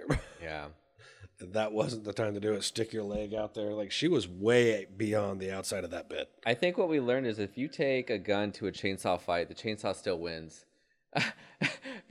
[0.41, 0.67] Yeah.
[1.39, 2.63] that wasn't the time to do it.
[2.63, 3.73] Stick your leg out there.
[3.73, 6.29] Like she was way beyond the outside of that bit.
[6.45, 9.49] I think what we learned is if you take a gun to a chainsaw fight,
[9.49, 10.65] the chainsaw still wins.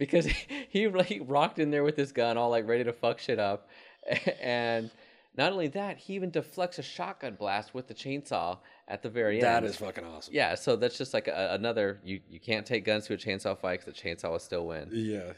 [0.05, 0.27] because
[0.69, 3.69] he, like rocked in there with his gun, all like ready to fuck shit up.
[4.43, 4.91] And
[5.37, 9.37] not only that, he even deflects a shotgun blast with the chainsaw at the very
[9.37, 9.45] end.
[9.45, 10.35] That is fucking awesome.
[10.35, 12.01] Yeah, so that's just like a, another.
[12.05, 14.89] You you can't take guns to a chainsaw fight because the chainsaw will still win.
[14.93, 15.33] Yeah.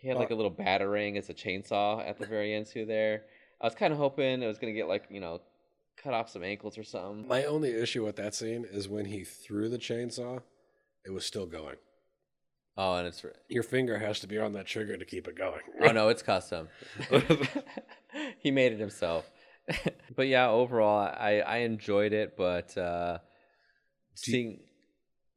[0.00, 2.84] He had like a little battering as a chainsaw at the very end too.
[2.84, 3.22] There,
[3.60, 5.40] I was kind of hoping it was gonna get like you know,
[5.96, 7.28] cut off some ankles or something.
[7.28, 10.42] My only issue with that scene is when he threw the chainsaw,
[11.06, 11.76] it was still going.
[12.76, 15.60] Oh, and it's Your finger has to be on that trigger to keep it going.
[15.82, 16.68] oh no, it's custom.
[18.38, 19.30] he made it himself.
[20.16, 23.18] but yeah, overall, I I enjoyed it, but uh
[24.14, 24.60] seeing.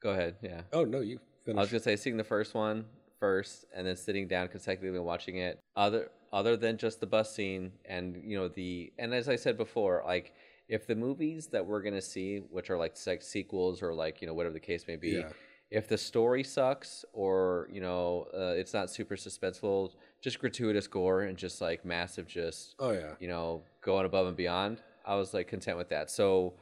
[0.01, 0.35] Go ahead.
[0.41, 0.61] Yeah.
[0.71, 1.19] Oh no, you.
[1.47, 2.85] I was gonna say seeing the first one
[3.19, 7.33] first and then sitting down consecutively and watching it other other than just the bus
[7.33, 10.33] scene and you know the and as I said before, like
[10.67, 14.27] if the movies that we're gonna see, which are like sex sequels or like you
[14.27, 15.29] know whatever the case may be, Yeah.
[15.71, 19.91] If the story sucks or you know uh, it's not super suspenseful,
[20.21, 23.13] just gratuitous gore and just like massive just Oh yeah.
[23.19, 26.09] you know going above and beyond, I was like content with that.
[26.11, 26.53] So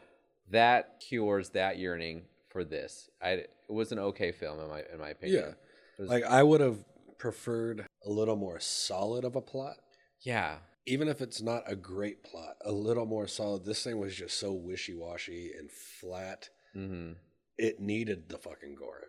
[0.51, 3.09] that cures that yearning for this.
[3.21, 5.55] I it was an okay film in my in my opinion.
[5.99, 6.05] Yeah.
[6.05, 6.79] Like I would have
[7.17, 9.77] preferred a little more solid of a plot.
[10.21, 13.63] yeah, Even if it's not a great plot, a little more solid.
[13.63, 16.49] This thing was just so wishy washy and flat.
[16.73, 17.11] hmm
[17.57, 19.01] It needed the fucking gore.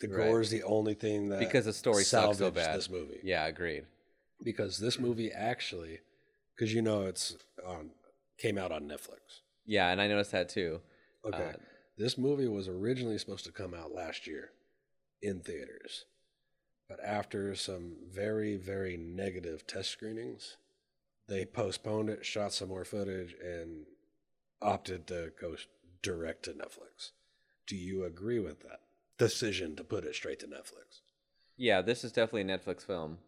[0.00, 0.28] The Right.
[0.28, 2.76] gore is the only thing that because the story sucks so bad.
[2.76, 3.86] This movie, Yeah, agreed.
[4.42, 6.00] because this movie actually,
[6.56, 7.90] because you know it's on
[8.38, 9.42] came out on Netflix.
[9.66, 10.80] Yeah, and I noticed that too.
[11.26, 11.50] Okay.
[11.50, 11.52] Uh,
[11.98, 14.52] this movie was originally supposed to come out last year
[15.20, 16.06] in theaters.
[16.88, 20.56] But after some very, very negative test screenings,
[21.28, 23.84] they postponed it, shot some more footage, and
[24.62, 25.56] opted to go
[26.02, 27.10] direct to Netflix.
[27.70, 28.80] Do you agree with that
[29.16, 31.00] decision to put it straight to Netflix?
[31.56, 33.18] yeah, this is definitely a Netflix film.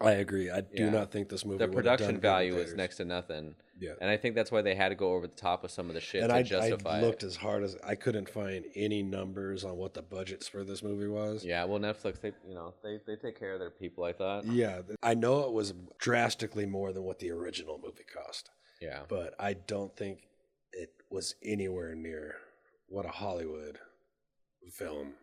[0.00, 0.50] I agree.
[0.50, 0.90] I do Yeah.
[0.90, 3.54] not think this movie The would have done production value is next to nothing.
[3.80, 3.94] Yeah.
[4.00, 5.94] And I think that's why they had to go over the top with some of
[5.94, 7.02] the shit and to I, justify I it.
[7.02, 10.82] looked as hard as I couldn't find any numbers on what the budgets for this
[10.82, 11.44] movie was.
[11.44, 14.04] Yeah, well, Netflix, they you know they, they take care of their people.
[14.04, 14.44] I thought.
[14.46, 18.50] Yeah, I know it was drastically more than what the original movie cost,
[18.80, 19.02] Yeah.
[19.08, 20.28] but I don't think
[20.72, 22.36] it was anywhere near
[22.88, 23.78] what a Hollywood
[24.72, 25.14] film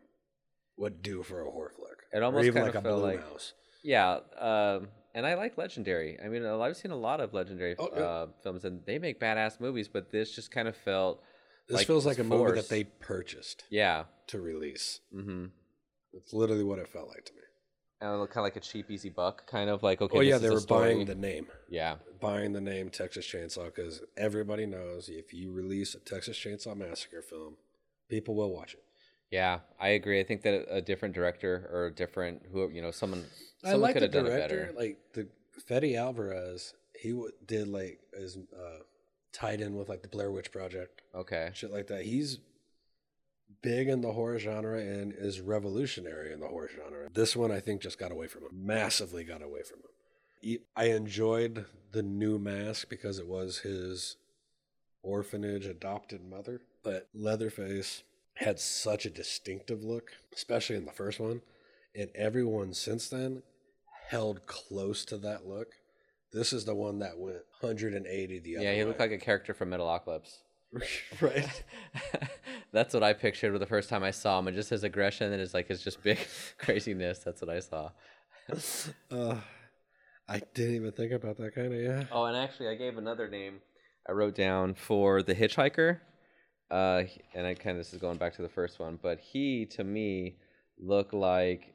[0.77, 1.97] would do for a horror flick.
[2.13, 3.53] It Or almost even kind like of a felt Blue like Mouse.
[3.83, 6.17] yeah, um, and I like Legendary.
[6.23, 8.01] I mean, I've seen a lot of Legendary Oh, yeah.
[8.01, 9.87] uh, films, and they make badass movies.
[9.87, 11.21] But this just kind of felt.
[11.67, 14.05] This like feels like a was movie that they purchased Yeah.
[14.27, 14.99] to release.
[15.15, 15.45] Mm-hmm.
[16.13, 17.39] It's literally what it felt like to me.
[18.01, 20.17] And kind of like a cheap, easy buck, kind of like okay.
[20.17, 21.47] oh yeah, they were buying the name.
[21.69, 21.95] Yeah.
[22.19, 27.21] buying the name Texas Chainsaw because everybody knows if you release a Texas Chainsaw Massacre
[27.21, 27.57] film,
[28.09, 28.83] people will watch it.
[29.29, 30.19] Yeah, I agree.
[30.19, 33.23] I think that a different director or a different who you know someone
[33.63, 34.73] I someone like could the have done it director, better.
[34.77, 35.27] like the
[35.67, 36.73] Fede Alvarez.
[36.99, 38.79] He w- did like is uh,
[39.31, 41.49] tied in with like the Blair Witch Project, Okay.
[41.53, 42.03] shit like that.
[42.03, 42.39] He's
[43.61, 47.09] big in the horror genre and is revolutionary in the horror genre.
[47.13, 48.49] This one, I think, just got away from him.
[48.53, 50.57] Massively got away from him.
[50.75, 54.17] I enjoyed the new mask because it was his
[55.03, 58.03] orphanage adopted mother, but Leatherface
[58.35, 61.41] had such a distinctive look, especially in the first one,
[61.95, 63.43] and everyone since then
[64.09, 65.67] held close to that look.
[66.33, 68.85] This is the one that went 180 the other Yeah, he way.
[68.85, 70.37] looked like a character from Metalocalypse.
[71.21, 71.63] right.
[72.71, 75.41] That's what I pictured the first time I saw him, and just his aggression and
[75.41, 76.19] his like his just big
[76.57, 77.19] craziness.
[77.19, 77.91] That's what I saw.
[79.11, 79.35] Uh,
[80.27, 82.03] I didn't even think about that kind of yeah.
[82.11, 83.59] Oh, and actually, I gave another name
[84.07, 85.99] I wrote down for the hitchhiker.
[86.69, 87.03] Uh,
[87.35, 89.83] and I kind of this is going back to the first one, but he to
[89.83, 90.37] me
[90.79, 91.73] looked like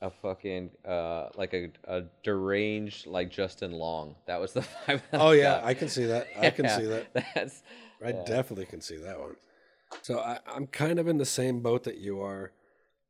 [0.00, 4.16] a fucking uh like a, a deranged like Justin Long.
[4.26, 5.02] That was the vibe.
[5.12, 5.64] Oh yeah, got.
[5.64, 6.26] I can see that.
[6.38, 7.14] I can see that.
[7.34, 7.62] That's
[8.04, 8.24] I yeah.
[8.24, 9.36] definitely can see that one.
[10.02, 12.52] So I, I'm kind of in the same boat that you are.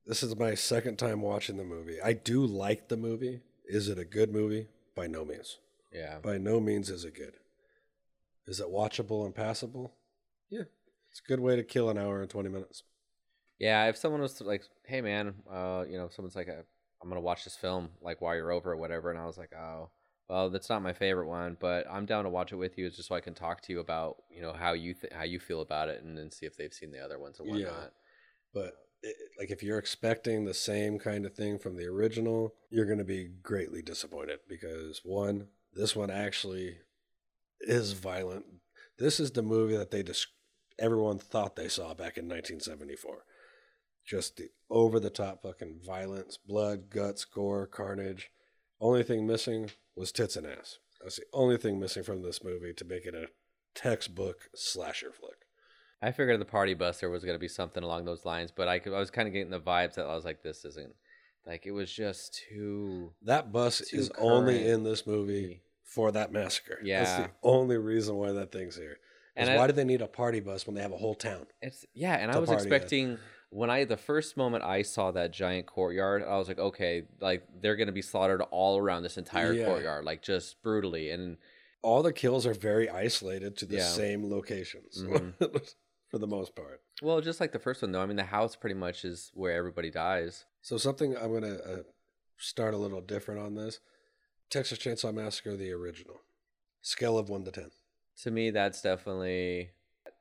[0.07, 2.01] This is my second time watching the movie.
[2.03, 3.41] I do like the movie.
[3.67, 4.69] Is it a good movie?
[4.95, 5.59] By no means.
[5.93, 6.19] yeah.
[6.23, 7.35] By no means is it good.
[8.47, 9.95] Is it watchable and passable?
[10.49, 10.63] Yeah.
[11.11, 12.83] It's a good way to kill an hour and 20 minutes.
[13.59, 17.45] Yeah, if someone was like, "Hey, man," uh, you know, someone's like, "I'm gonna watch
[17.45, 19.91] this film like while you're over or whatever," and I was like, "Oh,
[20.29, 23.09] well, that's not my favorite one, but I'm down to watch it with you, just
[23.09, 25.61] so I can talk to you about, you know, how you th- how you feel
[25.63, 27.65] about it, and then see if they've seen the other ones and Yeah.
[27.67, 27.93] whatnot."
[28.53, 32.87] But it, like if you're expecting the same kind of thing from the original, you're
[32.87, 36.79] going to be greatly disappointed because one, this one actually
[37.61, 38.45] is violent.
[38.99, 40.29] This is the movie that they just
[40.79, 43.25] everyone thought they saw back in 1974.
[44.05, 48.31] Just the over the top fucking violence, blood, guts, gore, carnage.
[48.81, 50.79] Only thing missing was tits and ass.
[51.03, 53.29] That's the only thing missing from this movie to make it a
[53.75, 55.47] textbook slasher flick.
[56.01, 58.93] I figured the Party Buster was gonna be something along those lines, but I, could,
[58.93, 60.95] I was kind of getting the vibes that I was like, "This isn't."
[61.47, 63.13] Like it was just too.
[63.23, 66.79] That bus Too is only in this movie for that massacre.
[66.85, 68.99] Yeah, That's the only reason why that thing's here.
[69.35, 71.47] And I- why do they need a party bus when they have a whole town?
[71.63, 73.19] It's yeah, and I to was party in.
[73.51, 77.47] When I the first moment I saw that giant courtyard, I was like, okay, like
[77.61, 79.65] they're gonna be slaughtered all around this entire Yeah.
[79.67, 81.11] courtyard, like just brutally.
[81.11, 81.39] And
[81.81, 83.89] All the kills are very isolated to the Yeah.
[83.89, 85.73] same locations Mhm.
[86.09, 86.83] for the most part.
[87.01, 89.53] well, just like the first one though, I mean the house pretty much is where
[89.55, 90.45] everybody dies.
[90.61, 91.83] So something I'm gonna uh,
[92.37, 93.79] start a little different on this.
[94.51, 96.21] Texas Chainsaw Massacre, the original.
[96.81, 97.71] Scale of 1 to 10.
[98.23, 99.71] To me, that's definitely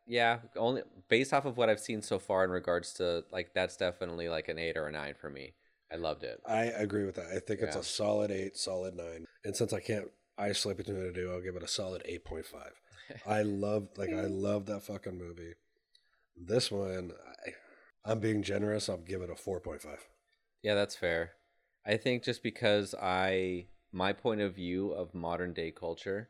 [0.07, 0.39] yeah.
[0.55, 4.29] Only based off of what I've seen so far in regards to like that's definitely
[4.29, 5.53] like an eight or a nine for me.
[5.91, 6.41] I loved it.
[6.45, 7.27] I agree with that.
[7.27, 7.81] I think it's Yeah.
[7.81, 9.25] a solid 8, solid 9.
[9.45, 12.71] And since I can't isolate between the two, I'll give it a solid 8.5.
[13.25, 15.53] I love like I love that fucking movie.
[16.35, 17.11] This one,
[17.45, 18.89] I, I'm being generous.
[18.89, 19.85] I'll give it a 4.5.
[20.61, 21.31] Yeah, that's fair.
[21.85, 26.29] I think just because I my point of view of modern day culture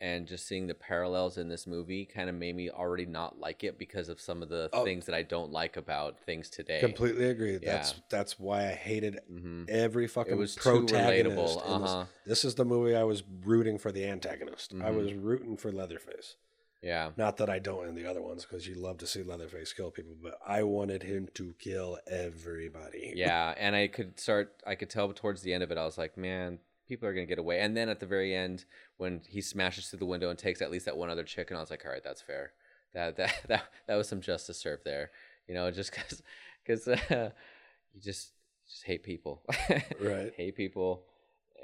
[0.00, 3.62] and just seeing the parallels in this movie kind of made me already not like
[3.64, 4.84] it because of some of the Oh.
[4.84, 6.80] things that I don't like about things today.
[6.80, 7.58] Completely agree.
[7.62, 7.72] Yeah.
[7.76, 9.68] That's that's why I hated Mhm.
[9.68, 11.36] every fucking was too protagonist.
[11.36, 11.90] relatable, in this.
[11.90, 12.04] uh-huh.
[12.24, 14.72] This is the movie I was rooting for the antagonist.
[14.74, 14.94] I Mhm.
[14.96, 16.36] was rooting for Leatherface.
[16.82, 17.10] Yeah.
[17.18, 19.90] Not that I don't in the other ones because you love to see Leatherface kill
[19.90, 23.12] people, but I wanted him to kill everybody.
[23.14, 24.62] yeah, and I could start.
[24.66, 26.58] I could tell towards the end of it, I was like, man,
[26.90, 27.60] people are gonna get away.
[27.60, 28.66] And then at the very end,
[28.98, 31.56] when he smashes through the window and takes at least that one other chick, and
[31.56, 32.52] I was like, all right, that's fair.
[32.92, 35.10] That that that that was some justice served there.
[35.48, 36.22] You know, just because
[36.62, 37.30] because uh,
[37.94, 38.32] you just
[38.68, 39.42] just hate people,
[40.00, 40.32] Right.
[40.36, 41.04] hate people,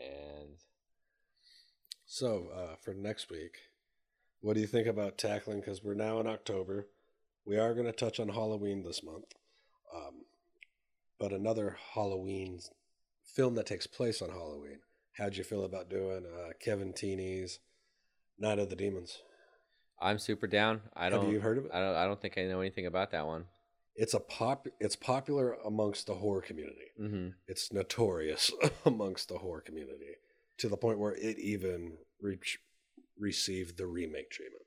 [0.01, 0.57] and
[2.07, 3.57] So uh, for next week,
[4.41, 5.61] what do you think about tackling?
[5.61, 6.89] Because we're now in October.
[7.45, 9.33] We are going to touch on Halloween this month,
[9.95, 10.25] um,
[11.21, 12.59] but another Halloween
[13.25, 14.81] film that takes place on Halloween.
[15.19, 17.59] How'd you feel about doing uh, Kevin Tenney's
[18.39, 19.23] Night of the Demons?
[20.01, 20.83] I'm super down.
[20.95, 21.31] I Have don't.
[21.31, 21.71] you heard of it?
[21.73, 21.97] I don't.
[21.97, 23.47] I don't think I know anything about that one.
[23.95, 24.67] It's a pop.
[24.79, 26.91] It's popular amongst the horror community.
[27.01, 27.29] Mm-hmm.
[27.49, 28.53] It's notorious
[28.85, 30.17] amongst the horror community
[30.59, 32.59] to the point where it even reach,
[33.19, 34.65] received the remake treatment.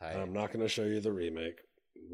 [0.00, 1.60] I'm not going to show you the remake,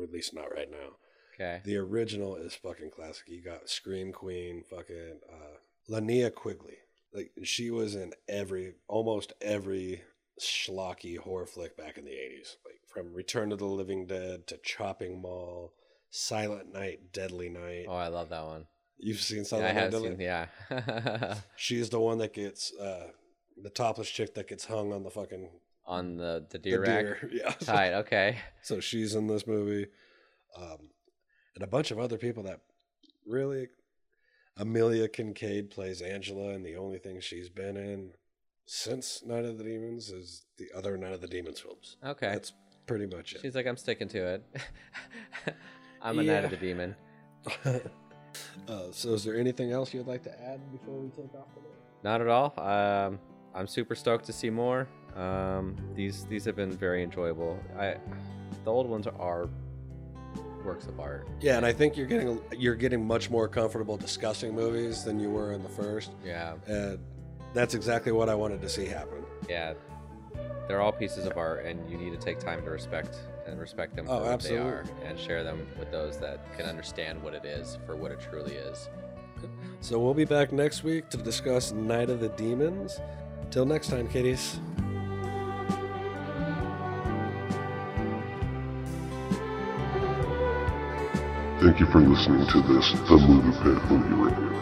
[0.02, 0.96] at least not right now.
[1.34, 1.60] Okay.
[1.64, 3.24] The original is fucking classic.
[3.28, 6.78] You got Scream Queen, fucking uh, Linnea Quigley.
[7.14, 10.02] Like she was in every, almost every
[10.40, 12.56] schlocky horror flick back in the '80s.
[12.64, 15.72] Like from Return to the Living Dead to Chopping Mall,
[16.10, 17.86] Silent Night, Deadly Night.
[17.88, 18.66] Oh, I love that one.
[18.98, 20.20] You've seen Yeah, Silent I Night, have Deadly seen.
[20.20, 21.34] Yeah.
[21.56, 23.08] She's the one that gets uh,
[23.62, 25.50] the topless chick that gets hung on the fucking
[25.86, 27.04] On the the the deer rack.
[27.20, 27.30] deer.
[27.32, 27.50] Yeah.
[27.52, 27.92] Tight.
[27.94, 28.38] Okay.
[28.62, 29.88] So she's in this movie,
[30.56, 30.88] um,
[31.54, 32.60] and a bunch of other people that
[33.26, 33.68] really.
[34.56, 38.10] Amelia Kinkade plays Angela, and the only thing she's been in
[38.66, 41.96] since Night of the Demons is the other Night of the Demons films.
[42.04, 42.28] Okay.
[42.32, 42.52] That's
[42.86, 43.40] pretty much it.
[43.42, 44.44] She's like, I'm sticking to it.
[46.02, 46.94] I'm a knight of the demon.
[47.64, 47.80] uh,
[48.90, 51.66] so, is there anything else you'd like to add before we take off today?
[52.02, 52.52] Not at all.
[52.58, 53.18] Um,
[53.54, 54.86] I'm super stoked to see more.
[55.16, 57.58] Um, these these have been very enjoyable.
[57.78, 57.96] I
[58.64, 59.48] the old ones are
[60.64, 61.28] works of art.
[61.40, 65.30] Yeah, and I think you're getting you're getting much more comfortable discussing movies than you
[65.30, 66.10] were in the first.
[66.24, 66.54] Yeah.
[66.66, 66.98] And
[67.52, 69.24] that's exactly what I wanted to see happen.
[69.48, 69.74] Yeah.
[70.66, 73.94] They're all pieces of art, and you need to take time to respect and respect
[73.96, 75.06] them for Oh, what they are, absolutely.
[75.06, 78.54] and share them with those that can understand what it is for what it truly
[78.54, 78.88] is.
[79.80, 82.98] So we'll be back next week to discuss Night of the Demons.
[83.50, 84.58] Till next time, kiddies.
[91.64, 94.52] Thank you for listening to this The Movie Pit movie review.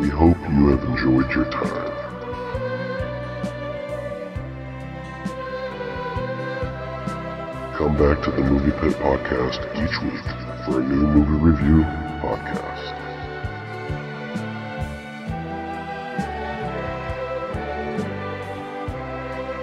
[0.00, 1.92] We hope you have enjoyed your time.
[7.76, 10.24] Come back to the Movie Pit podcast each week
[10.64, 11.84] for a new movie review
[12.22, 12.94] podcast.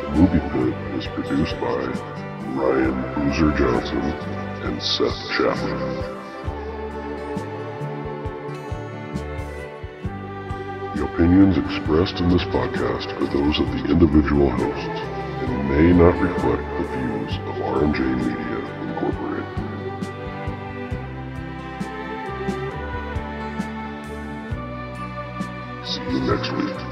[0.04, 2.25] The Movie Pit is produced by
[2.56, 4.00] Ryan Boozer Johnson
[4.64, 5.78] and Seth Chapman.
[10.96, 15.02] The opinions expressed in this podcast are those of the individual hosts
[15.42, 19.52] and may not reflect the views of RMJ Media Incorporated.
[25.84, 26.85] See you next week.